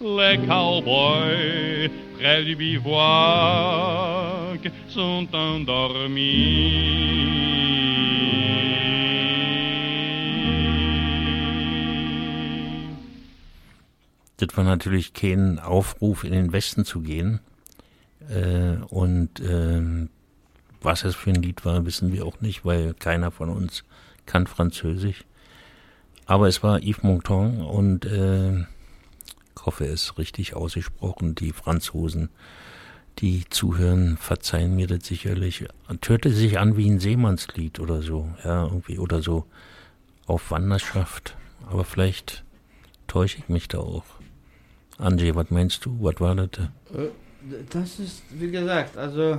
[0.00, 2.98] Les cowboys près du bivouac
[4.88, 7.08] sont endormis.
[14.38, 17.40] Das war natürlich kein Aufruf, in den Westen zu gehen.
[18.28, 20.08] Äh, und ähm,
[20.80, 23.84] was es für ein Lied war, wissen wir auch nicht, weil keiner von uns
[24.26, 25.24] kann Französisch.
[26.26, 31.34] Aber es war Yves Montand und äh, ich hoffe, es ist richtig ausgesprochen.
[31.34, 32.28] Die Franzosen,
[33.18, 35.64] die zuhören, verzeihen mir das sicherlich.
[36.06, 39.46] Hörte sich an wie ein Seemannslied oder so, ja, irgendwie, oder so
[40.26, 41.36] auf Wanderschaft.
[41.66, 42.44] Aber vielleicht
[43.08, 44.04] täusche ich mich da auch.
[44.98, 45.96] Angie, was meinst du?
[46.00, 46.48] Was war das?
[46.94, 47.08] Äh,
[47.70, 49.38] Das ist, wie gesagt, also.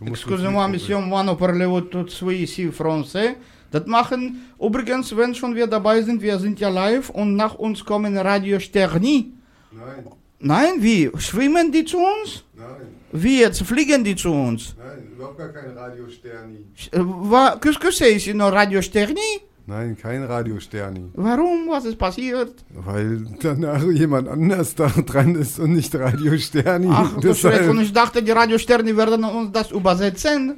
[0.00, 3.34] Musst Excusez-moi, monsieur, moi ne parlez tout suite ici français.
[3.72, 7.84] Das machen, übrigens, wenn schon wir dabei sind, wir sind ja live und nach uns
[7.84, 9.32] kommen Radio Sterni.
[9.72, 10.04] Nein,
[10.38, 11.10] Nein, wie?
[11.18, 12.44] Schwimmen die zu uns?
[12.54, 13.62] nein, Wie jetzt?
[13.62, 14.74] Fliegen die zu uns?
[14.78, 16.58] nein, überhaupt gar kein Radio Sterni.
[16.92, 19.40] Äh, wa- Qu'est-ce que c'est ici, noch Radio Sterni?
[19.68, 21.10] Nein, kein Radio Sterni.
[21.14, 21.68] Warum?
[21.68, 22.64] Was ist passiert?
[22.72, 26.86] Weil danach jemand anders da dran ist und nicht Radio Sterni.
[26.90, 30.54] Ach, das Deshalb- und ich dachte, die Radio Sterni werden uns das übersetzen.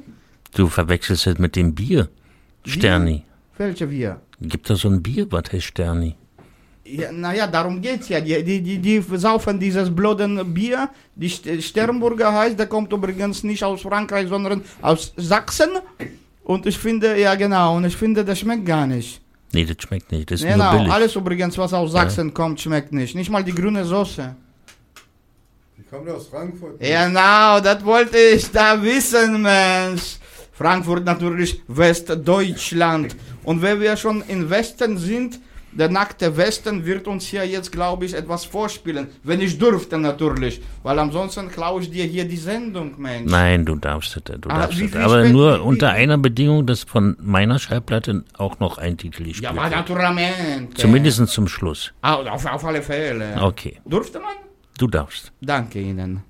[0.53, 2.09] Du verwechselst es mit dem Bier.
[2.65, 3.23] Sterni.
[3.57, 4.21] Welche wir?
[4.41, 6.15] Gibt da so ein Bier, was heißt Sterni?
[6.85, 8.19] Ja, naja, darum geht's ja.
[8.21, 10.89] Die, die, die, die saufen dieses blöden Bier.
[11.15, 15.69] Die St- Sternburger heißt, der kommt übrigens nicht aus Frankreich, sondern aus Sachsen.
[16.49, 19.21] Und ich finde, ja genau, und ich finde, das schmeckt gar nicht.
[19.53, 20.31] Nee, das schmeckt nicht.
[20.31, 20.91] Das ist nur Genau, billig.
[20.91, 23.13] alles übrigens, was aus Sachsen kommt, schmeckt nicht.
[23.13, 24.35] Nicht mal die grüne Soße.
[25.77, 26.79] Die kommt aus Frankfurt.
[26.79, 30.17] Genau, das wollte ich da wissen, Mensch.
[30.53, 33.15] Frankfurt natürlich Westdeutschland.
[33.43, 35.39] Und wenn wir schon im Westen sind,
[35.71, 39.07] der nackte Westen wird uns hier jetzt, glaube ich, etwas vorspielen.
[39.23, 40.61] Wenn ich dürfte natürlich.
[40.83, 43.31] Weil ansonsten klaue ich dir hier die Sendung, Mensch.
[43.31, 44.23] Nein, du darfst es.
[44.23, 44.95] Du Ah, darfst wie es.
[44.95, 49.49] Aber nur unter einer Bedingung, dass von meiner Schallplatte auch noch ein Titel gespielt Ja,
[49.51, 50.75] aber naturalmente.
[50.75, 51.91] Zumindest zum Schluss.
[52.01, 53.35] Auf, auf alle Fälle.
[53.41, 54.29] Okay, Durfte man?
[54.77, 55.31] du darfst.
[55.41, 56.23] Danke Ihnen.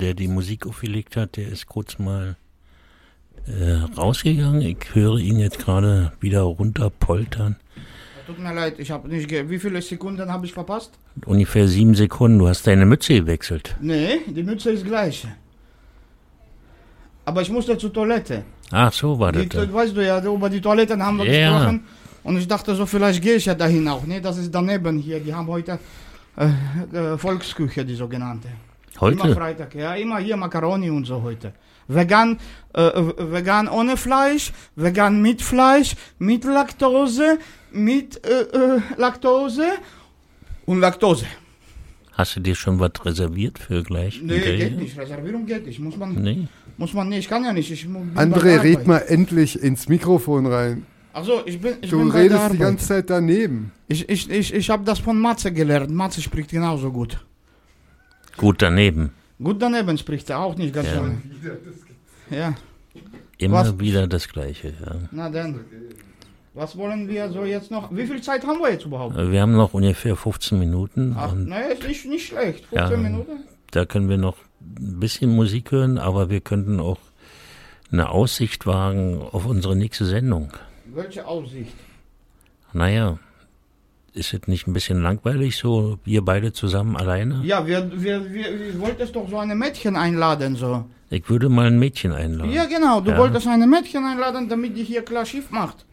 [0.00, 2.36] Der die Musik aufgelegt hat, der ist kurz mal
[3.46, 4.62] äh, rausgegangen.
[4.62, 7.56] Ich höre ihn jetzt gerade wieder runterpoltern.
[8.26, 9.28] Tut mir leid, ich habe nicht.
[9.28, 10.92] Ge Wie viele Sekunden habe ich verpasst?
[11.26, 12.38] Ungefähr sieben Sekunden.
[12.38, 13.76] Du hast deine Mütze gewechselt.
[13.80, 15.26] Nee, die Mütze ist gleich.
[17.24, 18.44] Aber ich musste zur Toilette.
[18.70, 19.42] Ach, so war das.
[19.42, 19.72] Die, dann.
[19.72, 21.52] weißt du ja, über die Toiletten haben wir Ja.
[21.56, 21.84] gesprochen.
[22.22, 24.04] Und ich dachte so, vielleicht gehe ich ja dahin auch.
[24.04, 25.18] Nee, das ist daneben hier.
[25.20, 25.78] Die haben heute
[26.36, 26.46] äh,
[26.96, 28.48] äh, Volksküche, die sogenannte.
[28.96, 29.34] Immer Heute?
[29.34, 31.52] Freitag, ja, immer hier Macaroni und so heute.
[31.88, 32.38] Vegan,
[32.74, 37.38] äh, äh, vegan ohne Fleisch, vegan mit Fleisch, mit Laktose,
[37.72, 39.66] mit äh, äh, Laktose
[40.66, 41.26] und Laktose.
[42.12, 44.20] Hast du dir schon was reserviert für gleich?
[44.22, 44.98] Nee, geht nicht.
[44.98, 45.80] Reservierung geht nicht.
[45.80, 46.48] Muss man, Nee.
[46.76, 47.20] muss man nicht.
[47.20, 47.70] Ich kann ja nicht.
[47.70, 50.84] Ich André, red mal endlich ins Mikrofon rein.
[51.12, 53.72] Also, ich bin, ich Du bin bei der redest die ganze Zeit daneben.
[53.88, 55.90] Ich, ich, ich, ich habe das von Matze gelernt.
[55.90, 57.24] Matze spricht genauso gut.
[58.40, 59.10] Gut daneben.
[59.42, 61.04] Gut daneben spricht er auch nicht ganz Ja.
[61.04, 62.34] so.
[62.34, 62.54] Ja,
[63.38, 63.78] Immer Was?
[63.78, 64.68] wieder das Gleiche.
[64.84, 64.96] Ja.
[65.10, 65.60] na dann.
[66.54, 67.94] Was wollen wir so jetzt noch?
[67.94, 69.16] Wie viel Zeit haben wir jetzt überhaupt?
[69.16, 72.64] Wir haben noch ungefähr 15 Minuten Ach, naja, ist nicht, nicht schlecht.
[72.66, 72.96] 15 Ja.
[72.96, 73.44] Minuten?
[73.70, 76.98] da können wir noch ein bisschen Musik hören, aber wir könnten auch
[77.92, 80.52] eine Aussicht wagen auf unsere nächste Sendung.
[80.92, 81.72] Welche Aussicht?
[82.72, 83.18] Naja,
[84.14, 87.40] ist es nicht ein bisschen langweilig so, wir beide zusammen alleine?
[87.44, 90.84] Ja, wir, wir, wir, wir wolltest doch so eine Mädchen einladen, so.
[91.10, 92.52] Ich würde mal ein Mädchen einladen.
[92.52, 93.00] Ja, genau.
[93.00, 93.18] Du Ja.
[93.18, 95.84] wolltest eine Mädchen einladen, damit die hier klar Schiff macht.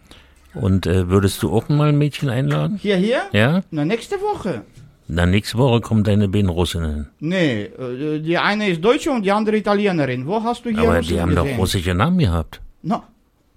[0.53, 2.77] Und äh, würdest du auch mal ein Mädchen einladen?
[2.81, 3.22] Hier, hier?
[3.31, 3.61] Ja?
[3.72, 4.61] Na, nächste Woche.
[5.07, 7.07] Dann nächste Woche kommen deine beiden Russinnen.
[7.19, 10.26] Nee, äh, die eine ist Deutsche und die andere Italienerin.
[10.27, 11.49] Wo hast du hier Aber Russen die haben gesehen?
[11.52, 12.60] doch russische Namen gehabt.
[12.84, 13.03] Na,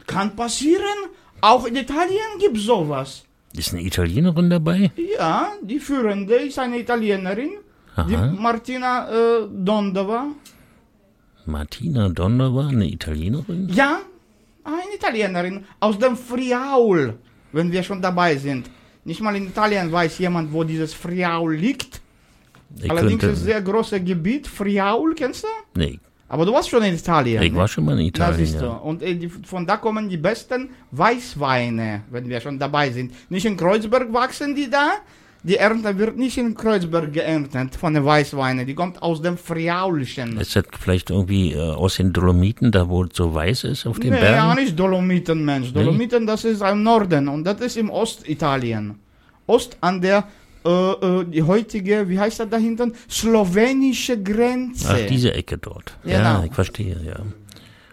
[0.07, 0.99] kann passieren.
[1.41, 3.25] Auch in Italien gibt's sowas.
[3.57, 4.93] Ist eine Italienerin dabei?
[5.19, 7.51] Ja, die führende ist eine Italienerin.
[8.09, 8.33] Die Aha.
[8.33, 10.29] Martina äh, Dondova.
[11.47, 13.69] Martina war eine Italienerin?
[13.71, 14.01] Ja,
[14.63, 17.19] eine Italienerin aus dem Friaul,
[17.53, 18.71] wenn wir schon dabei sind.
[19.05, 22.01] Nicht mal in Italien weiß jemand, wo dieses Friaul liegt.
[22.81, 24.47] Ich Allerdings könnte, ist sehr großes Gebiet.
[24.47, 25.49] Friaul, kennst du?
[25.75, 25.99] nee,
[26.33, 27.43] Aber du warst schon in Italien.
[27.43, 27.59] ich ne?
[27.59, 28.55] war schon mal in Italien.
[28.55, 28.69] Ja.
[28.89, 33.13] Und äh, von da kommen die besten Weißweine, wenn wir schon dabei sind.
[33.29, 34.91] Nicht in Kreuzberg wachsen die da.
[35.43, 38.65] Die Ernte wird nicht in Kreuzberg geerntet von den Weißweinen.
[38.65, 40.39] Die kommt aus dem Friaulischen.
[40.39, 43.99] Ist das vielleicht irgendwie äh, aus den Dolomiten, da wo es so weiß ist auf
[43.99, 44.63] den Nee, ja, Bergen?
[44.63, 45.73] nicht Dolomiten, Mensch.
[45.73, 49.01] Dolomiten, das ist im Norden und das ist im Ostitalien.
[49.47, 50.29] Ost an der,
[50.65, 52.93] äh, äh, die heutige, wie heißt das da hinten?
[53.09, 54.89] Slowenische Grenze.
[54.91, 55.93] Ach, diese Ecke dort.
[56.05, 56.15] Genau.
[56.17, 57.17] Ja, ich verstehe, ja.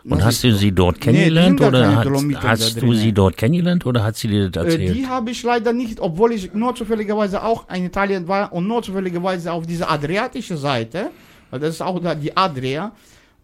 [0.09, 4.03] Und hast du sie dort kennengelernt gar oder keine hast, du sie dort kennengelernt oder
[4.05, 4.95] hat sie dir das Äh, erzählt?
[4.95, 8.81] die habe ich leider nicht, obwohl ich nur zufälligerweise auch in Italien war und nur
[8.81, 11.09] zufälligerweise auf dieser adriatischen Seite,
[11.51, 12.93] weil das ist auch da die Adria,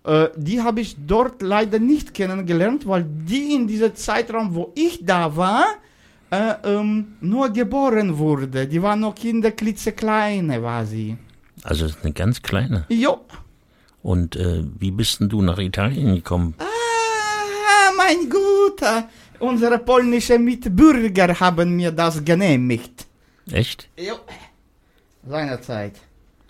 [0.05, 5.03] äh, die habe ich dort leider nicht kennengelernt, weil die in diesem Zeitraum, wo ich
[5.03, 5.65] da war,
[6.33, 8.67] äh, ähm, nur geboren wurde.
[8.67, 11.17] Die war noch Kinder, klitzekleine war sie.
[11.63, 12.85] Also eine ganz kleine.
[12.89, 13.13] Jo.
[14.01, 16.55] Und äh, wie bist denn du nach Italien gekommen?
[16.59, 19.07] Ah, mein Guter,
[19.39, 23.05] unsere polnischen Mitbürger haben mir das genehmigt.
[23.51, 23.87] Echt?
[23.97, 24.15] Jo.
[25.25, 25.95] Seinerzeit.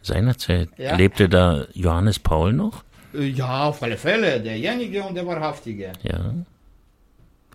[0.01, 0.95] Seinerzeit Ja.
[0.95, 2.83] lebte da Johannes Paul noch?
[3.13, 4.41] Äh, Ja, auf alle Fälle.
[4.41, 5.91] Derjenige und der Wahrhaftige.
[6.03, 6.33] Ja.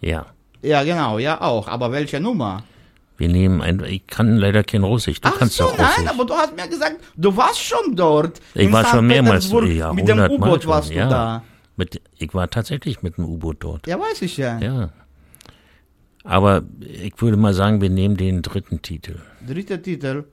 [0.01, 0.27] Ja.
[0.63, 1.69] Ja, genau, ja auch.
[1.69, 2.65] Aber welche Nummer?
[3.17, 3.83] Wir nehmen ein.
[3.85, 5.21] Ich kann leider kein Russisch.
[5.21, 6.11] Du Ach kannst so, doch nein, Russisch.
[6.11, 8.41] aber du hast mir gesagt, du warst schon dort.
[8.55, 8.91] Ich war St.
[8.91, 11.05] schon mehrmals ja, Mit dem 100 Mal U-Boot warst ja.
[11.05, 11.43] du da.
[11.77, 13.87] Mit, ich war tatsächlich mit dem U-Boot dort.
[13.87, 14.59] Ja, weiß ich ja.
[14.59, 14.91] Ja.
[16.25, 19.21] Aber ich würde mal sagen, wir nehmen den dritten Titel.
[19.47, 20.25] Dritter Titel.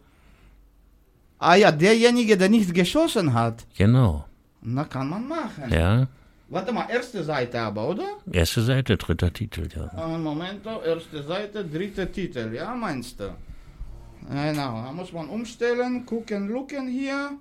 [1.39, 3.65] Ah ja, derjenige, der nicht geschossen hat.
[3.77, 4.25] Genau.
[4.61, 5.71] Na, kann man machen.
[5.71, 6.07] Ja.
[6.47, 8.17] Warte mal, erste Seite aber, oder?
[8.31, 10.07] Erste Seite, dritter Titel, ja.
[10.17, 13.35] Momento, erste Seite, dritter Titel, ja, meinst du?
[14.29, 17.31] Genau, da muss man umstellen, gucken, looken hier.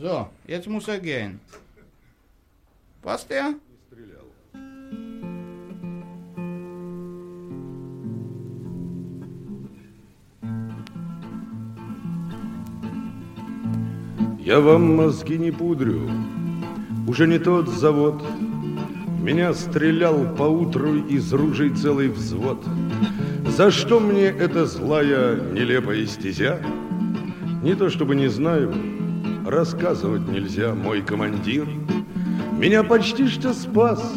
[0.00, 1.40] So, jetzt muss er gehen.
[3.02, 3.54] Passt der?
[14.46, 16.08] Я вам мозги не пудрю,
[17.08, 18.22] уже не тот завод.
[19.20, 22.64] Меня стрелял поутру из ружей целый взвод.
[23.56, 26.60] За что мне эта злая, нелепая стезя?
[27.64, 28.72] Не то чтобы не знаю,
[29.44, 31.66] рассказывать нельзя, мой командир.
[32.56, 34.14] Меня почти что спас,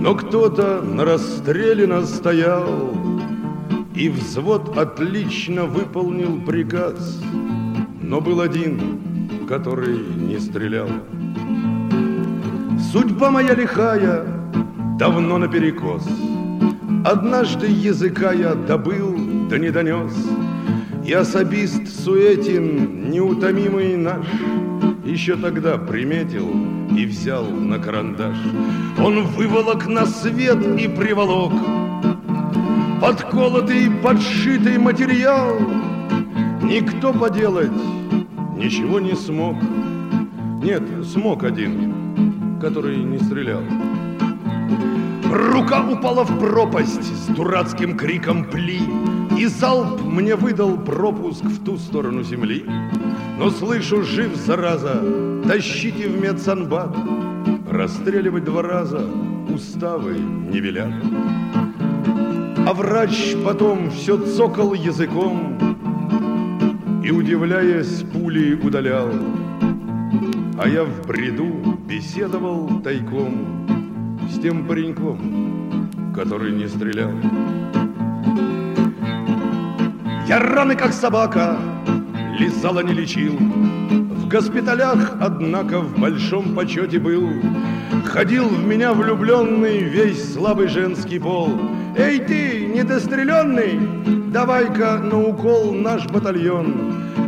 [0.00, 2.92] но кто-то на расстреле настоял,
[3.94, 7.22] и взвод отлично выполнил приказ.
[8.08, 8.80] Но был один,
[9.46, 10.88] который не стрелял.
[12.90, 14.24] Судьба моя лихая,
[14.98, 16.08] давно наперекос.
[17.04, 19.14] Однажды языка я добыл,
[19.50, 20.14] да не донес.
[21.04, 24.26] И особист Суетин, неутомимый наш,
[25.04, 26.48] Еще тогда приметил
[26.96, 28.36] и взял на карандаш.
[28.98, 31.52] Он выволок на свет и приволок
[33.00, 35.58] Подколотый, подшитый материал.
[36.62, 37.97] Никто поделать
[38.58, 39.56] ничего не смог.
[40.62, 43.62] Нет, смог один, который не стрелял.
[45.30, 48.80] Рука упала в пропасть с дурацким криком «Пли!»
[49.38, 52.64] И залп мне выдал пропуск в ту сторону земли.
[53.38, 55.00] Но слышу, жив зараза,
[55.46, 56.96] тащите в медсанбат.
[57.70, 59.06] Расстреливать два раза
[59.48, 60.92] уставы не велят.
[62.66, 65.47] А врач потом все цокал языком
[67.08, 69.08] И, удивляясь, пули удалял.
[70.58, 73.66] А я в бреду беседовал тайком
[74.30, 77.12] С тем пареньком, который не стрелял.
[80.28, 81.56] Я раны, как собака,
[82.38, 83.38] лизала не лечил.
[83.38, 87.26] В госпиталях, однако, в большом почете был.
[88.04, 91.58] Ходил в меня влюбленный весь слабый женский пол.
[91.96, 96.74] Эй ты, недостреленный, давай-ка на укол наш батальон.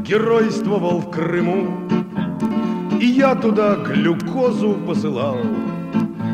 [0.03, 1.69] Геройствовал в Крыму,
[3.01, 5.39] и я туда глюкозу посылал,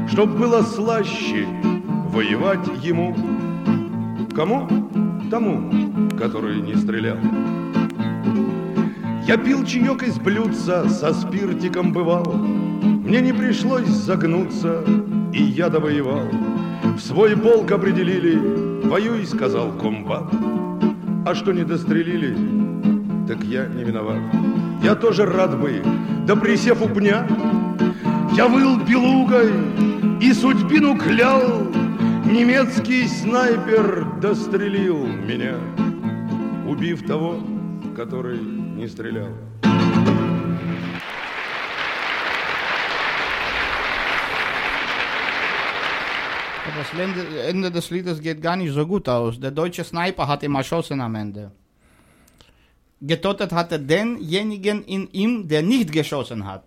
[0.09, 1.47] Чтоб было слаще
[2.11, 3.15] воевать ему.
[4.35, 4.69] Кому?
[5.31, 5.71] Тому,
[6.19, 7.19] который не стрелял.
[9.27, 12.25] Я пил чаек из блюдца, со спиртиком бывал.
[12.35, 14.85] Мне не пришлось загнуться,
[15.33, 16.29] и я довоевал.
[16.97, 18.39] В свой полк определили,
[18.87, 20.33] воюй, сказал комбат.
[21.27, 22.37] А что не дострелили,
[23.27, 24.21] так я не виноват.
[24.81, 25.83] Я тоже рад бы,
[26.25, 27.27] да присев у пня,
[28.37, 29.51] я выл белугой
[30.21, 31.67] и судьбину клял.
[32.27, 35.57] Немецкий снайпер дострелил меня,
[36.65, 37.41] убив того,
[37.97, 39.33] который не стрелял.
[46.79, 49.39] Das Ende, Ende des Liedes geht gar nicht so gut aus.
[49.41, 51.51] Der deutsche Sniper hat ihn erschossen am Ende.
[53.01, 56.65] Getötet hatte denjenigen in ihm, der nicht geschossen hat.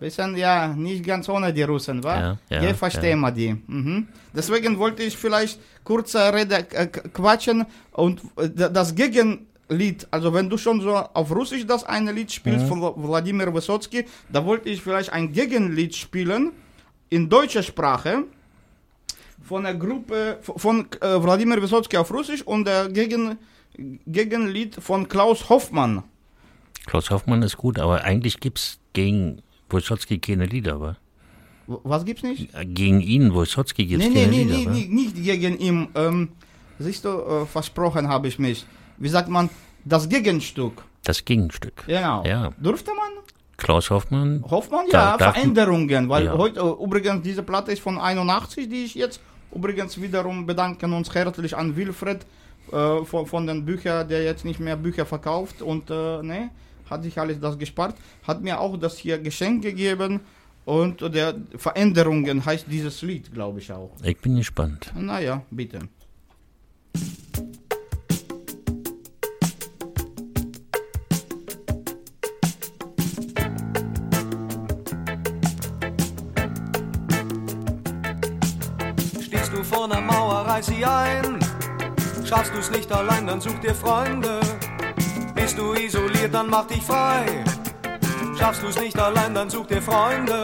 [0.00, 2.20] Bisschen, ja, nicht ganz ohne die Russen, wa?
[2.20, 3.56] Ja, ja, Jetzt verstehen wir die.
[3.66, 4.06] Mhm.
[4.32, 10.56] Deswegen wollte ich vielleicht kurze Rede äh, quatschen und äh, das Gegenlied, also wenn du
[10.56, 12.68] schon so auf Russisch das eine Lied spielst Mhm.
[12.68, 16.52] von Wla- Wladimir Wysotsky, da wollte ich vielleicht ein Gegenlied spielen
[17.10, 18.22] in deutscher Sprache
[19.48, 23.38] von der Gruppe von- äh, Wladimir Wysotsky auf Russisch und der Gegen,
[24.06, 26.02] Gegenlied von Klaus Hoffmann.
[26.86, 30.80] Klaus Hoffmann ist gut, aber eigentlich gibt's gegen Wojciechowski keine Lieder?
[30.80, 30.94] W-
[31.84, 32.50] Was gibt's nicht?
[32.74, 34.70] Gegen ihn, Wojciechowski, gibt's Nee, nee, keine nee, Lieder, nee, wa?
[34.70, 35.88] nee, nicht gegen ihn.
[35.94, 36.28] Ähm,
[36.78, 38.64] siehst du, äh, versprochen habe ich mich.
[38.96, 39.50] Wie sagt man,
[39.84, 40.82] das Gegenstück.
[41.04, 41.84] Das Gegenstück.
[41.86, 42.24] Genau.
[42.24, 42.50] Ja.
[42.58, 43.12] Durfte man?
[43.58, 44.44] Klaus Hoffmann.
[44.48, 46.38] Hoffmann, ja, Veränderungen, weil Ja.
[46.38, 49.20] heute, äh, übrigens, diese Platte ist von 81, die ich jetzt,
[49.54, 52.26] übrigens wiederum bedanken uns herzlich an Wilfred
[52.72, 56.50] äh, von, von den Büchern, der jetzt nicht mehr Bücher verkauft und, äh, ne,
[56.90, 57.96] hat sich alles das gespart,
[58.26, 60.20] hat mir auch das hier Geschenk gegeben
[60.64, 63.90] und der Veränderungen heißt dieses Lied, glaube ich auch.
[64.02, 64.92] Ich bin gespannt.
[64.94, 65.80] Naja, bitte.
[80.58, 81.38] Reiß sie ein.
[82.24, 84.40] Schaffst du's nicht allein, dann such dir Freunde.
[85.34, 87.44] Bist du isoliert, dann mach dich frei.
[88.36, 90.42] Schaffst du's nicht allein, dann such dir Freunde.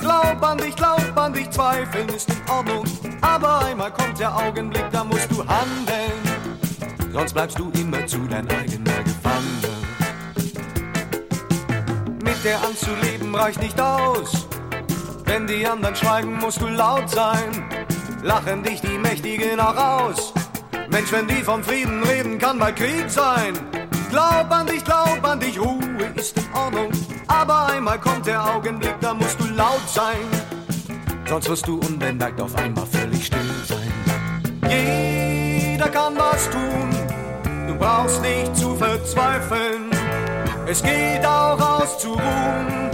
[0.00, 2.84] Glaub an dich, glaub an dich, zweifeln ist in Ordnung.
[3.22, 6.20] Aber einmal kommt der Augenblick, da musst du handeln.
[7.12, 9.78] Sonst bleibst du immer zu dein eigener Gefangener.
[12.22, 14.46] Mit der Angst zu leben reicht nicht aus.
[15.24, 17.79] Wenn die anderen schweigen, musst du laut sein.
[18.22, 20.34] Lachen dich die Mächtigen auch aus.
[20.90, 23.54] Mensch, wenn die vom Frieden reden, kann mal Krieg sein.
[24.10, 25.80] Glaub an dich, glaub an dich, Ruhe
[26.16, 26.90] ist in Ordnung.
[27.28, 30.18] Aber einmal kommt der Augenblick, da musst du laut sein.
[31.28, 33.92] Sonst wirst du unbemerkt auf einmal völlig still sein.
[34.68, 36.90] Jeder kann was tun,
[37.68, 39.90] du brauchst nicht zu verzweifeln.
[40.66, 42.90] Es geht auch auszuruhen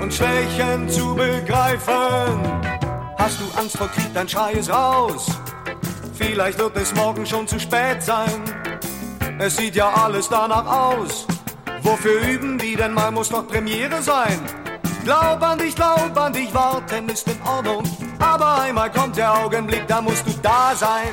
[0.00, 2.65] und Schwächen zu begreifen.
[3.26, 5.26] Hast du Angst vor Krieg, dann schrei es raus.
[6.14, 8.40] Vielleicht wird es morgen schon zu spät sein.
[9.40, 11.26] Es sieht ja alles danach aus.
[11.82, 14.38] Wofür üben die denn mal, muss doch Premiere sein.
[15.02, 17.82] Glaub an dich, glaub an dich, warten ist in Ordnung.
[18.20, 21.10] Aber einmal kommt der Augenblick, da musst du da sein.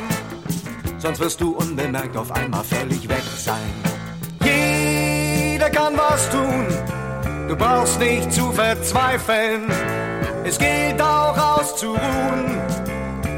[0.99, 3.73] Sonst wirst du unbemerkt auf einmal völlig weg sein.
[4.43, 6.67] Jeder kann was tun,
[7.47, 9.63] du brauchst nicht zu verzweifeln.
[10.45, 12.61] Es geht auch auszuruhen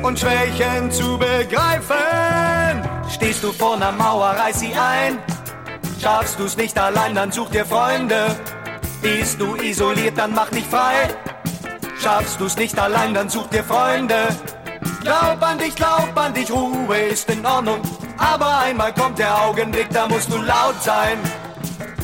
[0.02, 2.90] und Schwächen zu begreifen.
[3.10, 5.20] Stehst du vor einer Mauer, reiß sie ein.
[6.02, 8.36] Schaffst du's nicht allein, dann such dir Freunde.
[9.02, 11.10] Bist du isoliert, dann mach dich frei.
[12.02, 14.28] Schaffst du's nicht allein, dann such dir Freunde.
[15.02, 17.80] Glaub an dich, glaub an dich, Ruhe ist in Ordnung.
[18.18, 21.20] Aber einmal kommt der Augenblick, da musst du laut sein.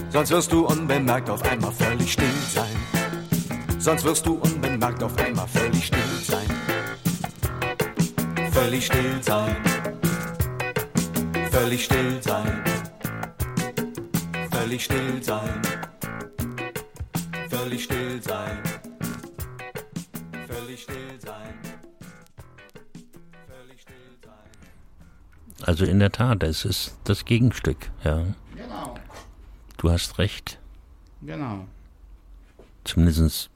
[0.09, 2.30] Sonst wirst du unbemerkt auf einmal völlig still.
[3.81, 6.45] Sonst wirst du unbemerkt auf einmal völlig still sein.
[8.51, 9.55] Völlig still sein.
[11.49, 12.63] Völlig still sein.
[14.51, 15.61] Völlig still sein.
[17.49, 18.59] Völlig still sein.
[20.47, 21.59] Völlig still sein.
[23.47, 25.65] Völlig still sein.
[25.65, 28.27] Also in der Tat, es ist das Gegenstück, ja.
[28.55, 28.95] Genau.
[29.77, 30.59] Du hast recht.
[31.23, 31.65] Genau.
[32.83, 33.49] Zumindest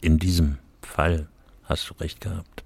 [0.00, 1.28] in diesem Fall
[1.64, 2.64] hast du recht gehabt.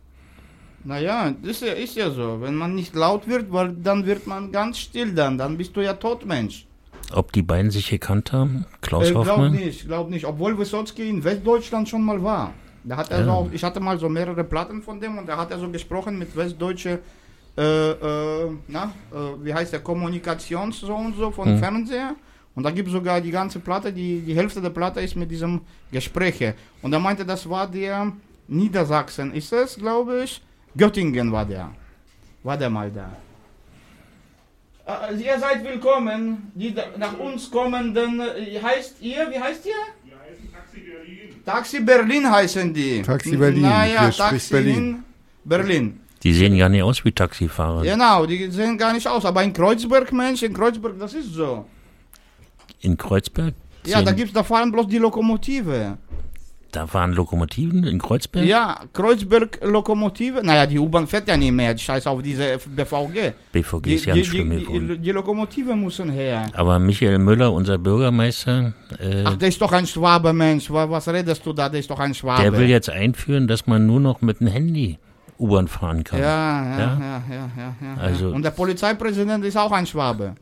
[0.85, 2.40] Naja, das ist ja, so.
[2.40, 5.39] Wenn man nicht laut wird, weil dann wird man ganz still dann.
[5.39, 6.66] Dann bist du ja Totmensch.
[7.12, 8.66] Ob die beiden sich gekannt haben?
[8.82, 9.52] Klaus Äh, glaub Hoffmann?
[9.52, 10.27] nicht, glaub nicht.
[10.27, 12.52] Obwohl Wysotsky in Westdeutschland schon mal war.
[12.82, 13.24] Da hat er Ja.
[13.24, 15.70] so auch, ich hatte mal so mehrere Platten von dem und da hat er so
[15.70, 16.98] gesprochen mit westdeutsche,
[17.56, 21.59] äh, äh, na, äh, wie heißt der, Kommunikations so und so von Hm.
[21.59, 22.15] Fernseher.
[22.55, 25.31] Und da gibt es sogar die ganze Platte, die, die Hälfte der Platte ist mit
[25.31, 25.60] diesem
[25.90, 26.55] Gespräche.
[26.82, 28.12] Und er meinte, das war der
[28.47, 30.40] Niedersachsen, ist es, glaube ich.
[30.76, 31.70] Göttingen war der.
[32.43, 33.10] War der mal da.
[34.86, 39.72] Äh, ihr seid willkommen, die nach uns kommenden, äh, heißt ihr, wie heißt ihr?
[41.44, 43.02] Taxi Berlin heißen die.
[43.02, 44.76] Taxi Berlin, Naja, Taxi Berlin.
[44.76, 45.05] in
[45.44, 46.01] Berlin.
[46.22, 47.82] Die sehen gar nicht aus wie Taxifahrer.
[47.82, 49.24] Genau, die sehen gar nicht aus.
[49.26, 51.66] Aber in Kreuzberg, Mensch, in Kreuzberg, das ist so.
[52.80, 53.54] In Kreuzberg?
[53.86, 55.98] Ja, sehen- da gibt's, da fahren bloß die Lokomotive.
[56.72, 58.44] Da fahren Lokomotiven in Kreuzberg?
[58.46, 60.40] Ja, Kreuzberg Lokomotive.
[60.42, 61.78] Naja, die U-Bahn fährt ja nicht mehr.
[61.78, 63.32] Scheiß auf diese BVG.
[63.52, 66.46] BVG Die, ist ja ganz schlimm die, die, die Lokomotive müssen her.
[66.54, 70.68] Aber Michael Müller, unser Bürgermeister, äh, Ach, der ist doch ein Schwabe, Mensch.
[70.68, 71.68] Wa- Was redest du da?
[71.68, 72.42] Der ist doch ein Schwabe.
[72.42, 74.98] der will jetzt einführen, dass man nur noch mit dem Handy
[75.38, 76.18] U-Bahn fahren kann.
[76.18, 78.02] Ja, ja, ja, ja, ja, ja, ja.
[78.02, 80.34] Also- Und der Polizeipräsident ist auch ein Schwabe.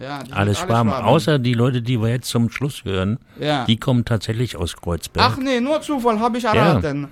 [0.00, 1.04] Ja, die alle Schwaben, Schwaben.
[1.06, 3.64] außer die Leute, die wir jetzt zum Schluss hören, Ja.
[3.66, 5.26] die kommen tatsächlich aus Kreuzberg.
[5.32, 7.08] Ach nee, nur Zufall, habe ich erraten.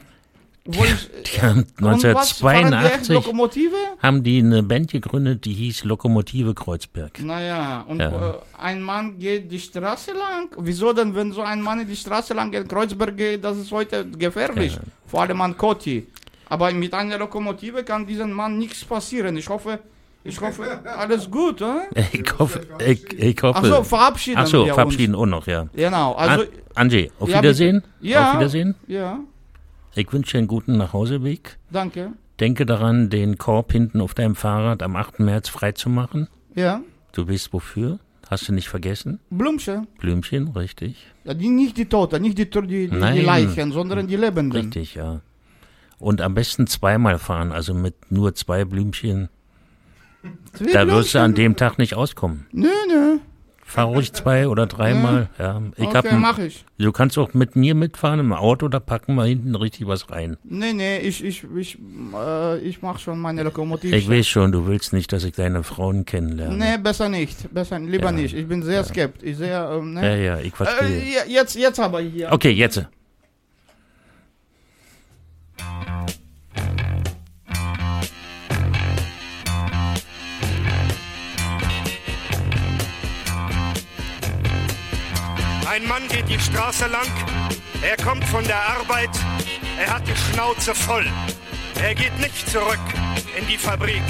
[0.70, 5.54] Wo ich, Die haben Und was, fahren die 1982 haben die eine Band gegründet, die
[5.54, 7.20] hieß Lokomotive Kreuzberg.
[7.22, 8.30] Naja, und Ja.
[8.30, 10.48] äh, ein Mann geht die Straße lang.
[10.58, 14.04] Wieso denn, wenn so ein Mann die Straße lang in Kreuzberg geht, das ist heute
[14.06, 14.74] gefährlich.
[14.74, 14.80] Ja.
[15.06, 16.06] Vor allem an Koti.
[16.50, 19.36] Aber mit einer Lokomotive kann diesem Mann nichts passieren.
[19.38, 19.78] Ich hoffe,
[20.24, 21.82] ich hoffe, alles gut, oder?
[22.12, 23.60] Ich hoffe, ich, ich hoffe.
[23.62, 25.68] Ach so, verabschieden Ach so, wir verabschieden auch noch, ja.
[25.74, 27.82] Genau, also- An Angie, auf Ja, Wiedersehen.
[28.00, 28.30] Ja.
[28.30, 28.74] Auf Wiedersehen.
[28.86, 29.20] Ja,
[29.94, 31.58] Ich wünsche dir einen guten Nachhauseweg.
[31.70, 32.12] danke.
[32.40, 35.18] Denke daran, den Korb hinten auf deinem Fahrrad am 8.
[35.18, 36.28] März freizumachen.
[36.54, 37.98] Ja, Du weißt wofür?
[38.30, 39.18] Hast du nicht vergessen?
[39.30, 39.88] Blümchen.
[39.98, 41.06] Blümchen, richtig.
[41.24, 43.20] Ja, die, nicht die Toten, nicht die, die, die.
[43.22, 44.60] Leichen, sondern die Lebenden.
[44.60, 45.20] Richtig, ja.
[45.98, 49.30] Und am besten zweimal fahren, also mit nur zwei Blümchen.
[50.72, 52.46] Da wirst du an dem Tag nicht auskommen.
[52.52, 53.18] Nö, nö.
[53.64, 55.28] Fahr ruhig zwei oder dreimal.
[55.38, 55.60] Ja.
[55.76, 56.64] Ich Okay, ein- mach ich.
[56.78, 60.38] Du kannst auch mit mir mitfahren im Auto, da packen wir hinten richtig was rein.
[60.42, 61.78] Nee, nee, ich, ich, ich,
[62.14, 63.94] äh, ich mach schon meine Lokomotive.
[63.94, 66.56] Ich weiß schon, du willst nicht, dass ich deine Frauen kennenlerne.
[66.56, 67.52] Nee, besser nicht.
[67.52, 68.12] Besser, lieber Ja.
[68.12, 68.34] nicht.
[68.34, 69.36] Ich bin sehr skeptisch.
[69.36, 70.02] Sehr, ähm, ne?
[70.02, 70.88] Ja, ja, ich verstehe.
[70.88, 72.32] Äh, je- jetzt, jetzt aber hier.
[72.32, 72.86] Okay, jetzt.
[85.78, 87.06] Ein Mann geht die Straße lang,
[87.82, 89.10] er kommt von der Arbeit,
[89.78, 91.06] er hat die Schnauze voll.
[91.80, 92.80] Er geht nicht zurück
[93.38, 94.02] in die Fabrik.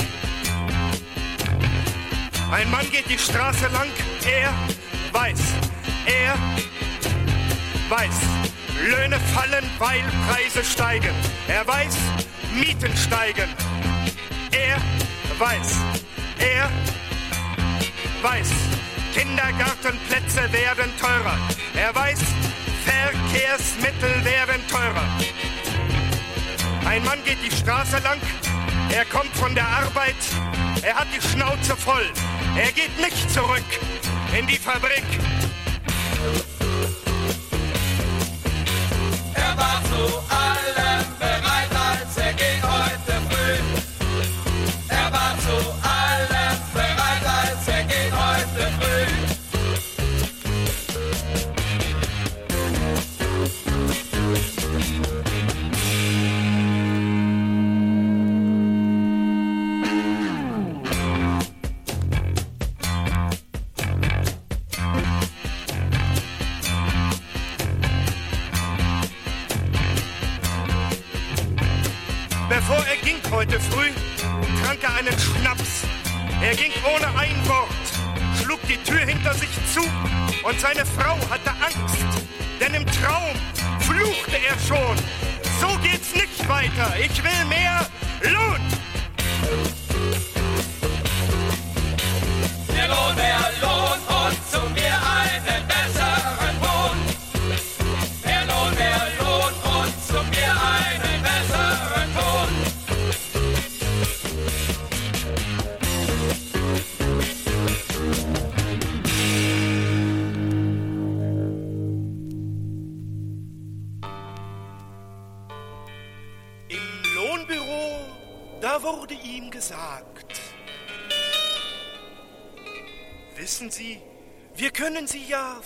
[2.51, 3.90] Ein Mann geht die Straße lang,
[4.24, 4.51] er
[5.12, 5.40] weiß,
[6.07, 6.39] er
[7.90, 8.16] weiß,
[8.89, 11.15] Löhne fallen, weil Preise steigen.
[11.49, 11.99] Er weiß,
[12.55, 13.51] Mieten steigen.
[14.53, 14.81] Er
[15.39, 15.77] weiß,
[16.39, 16.70] er
[18.23, 18.53] weiß,
[19.14, 21.39] Kindergartenplätze werden teurer.
[21.74, 22.20] Er weiß,
[22.85, 25.09] Verkehrsmittel werden teurer.
[26.86, 28.20] Ein Mann geht die Straße lang,
[28.94, 30.16] er kommt von der Arbeit,
[30.82, 32.06] er hat die Schnauze voll.
[32.56, 33.64] Er geht nicht zurück
[34.39, 35.05] in die Fabrik.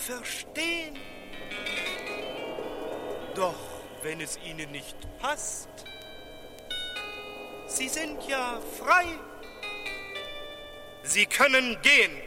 [0.05, 0.97] verstehen.
[3.35, 3.55] Doch
[4.03, 5.69] wenn es ihnen nicht passt,
[7.67, 9.05] sie sind ja frei.
[11.03, 12.22] Sie können gehen.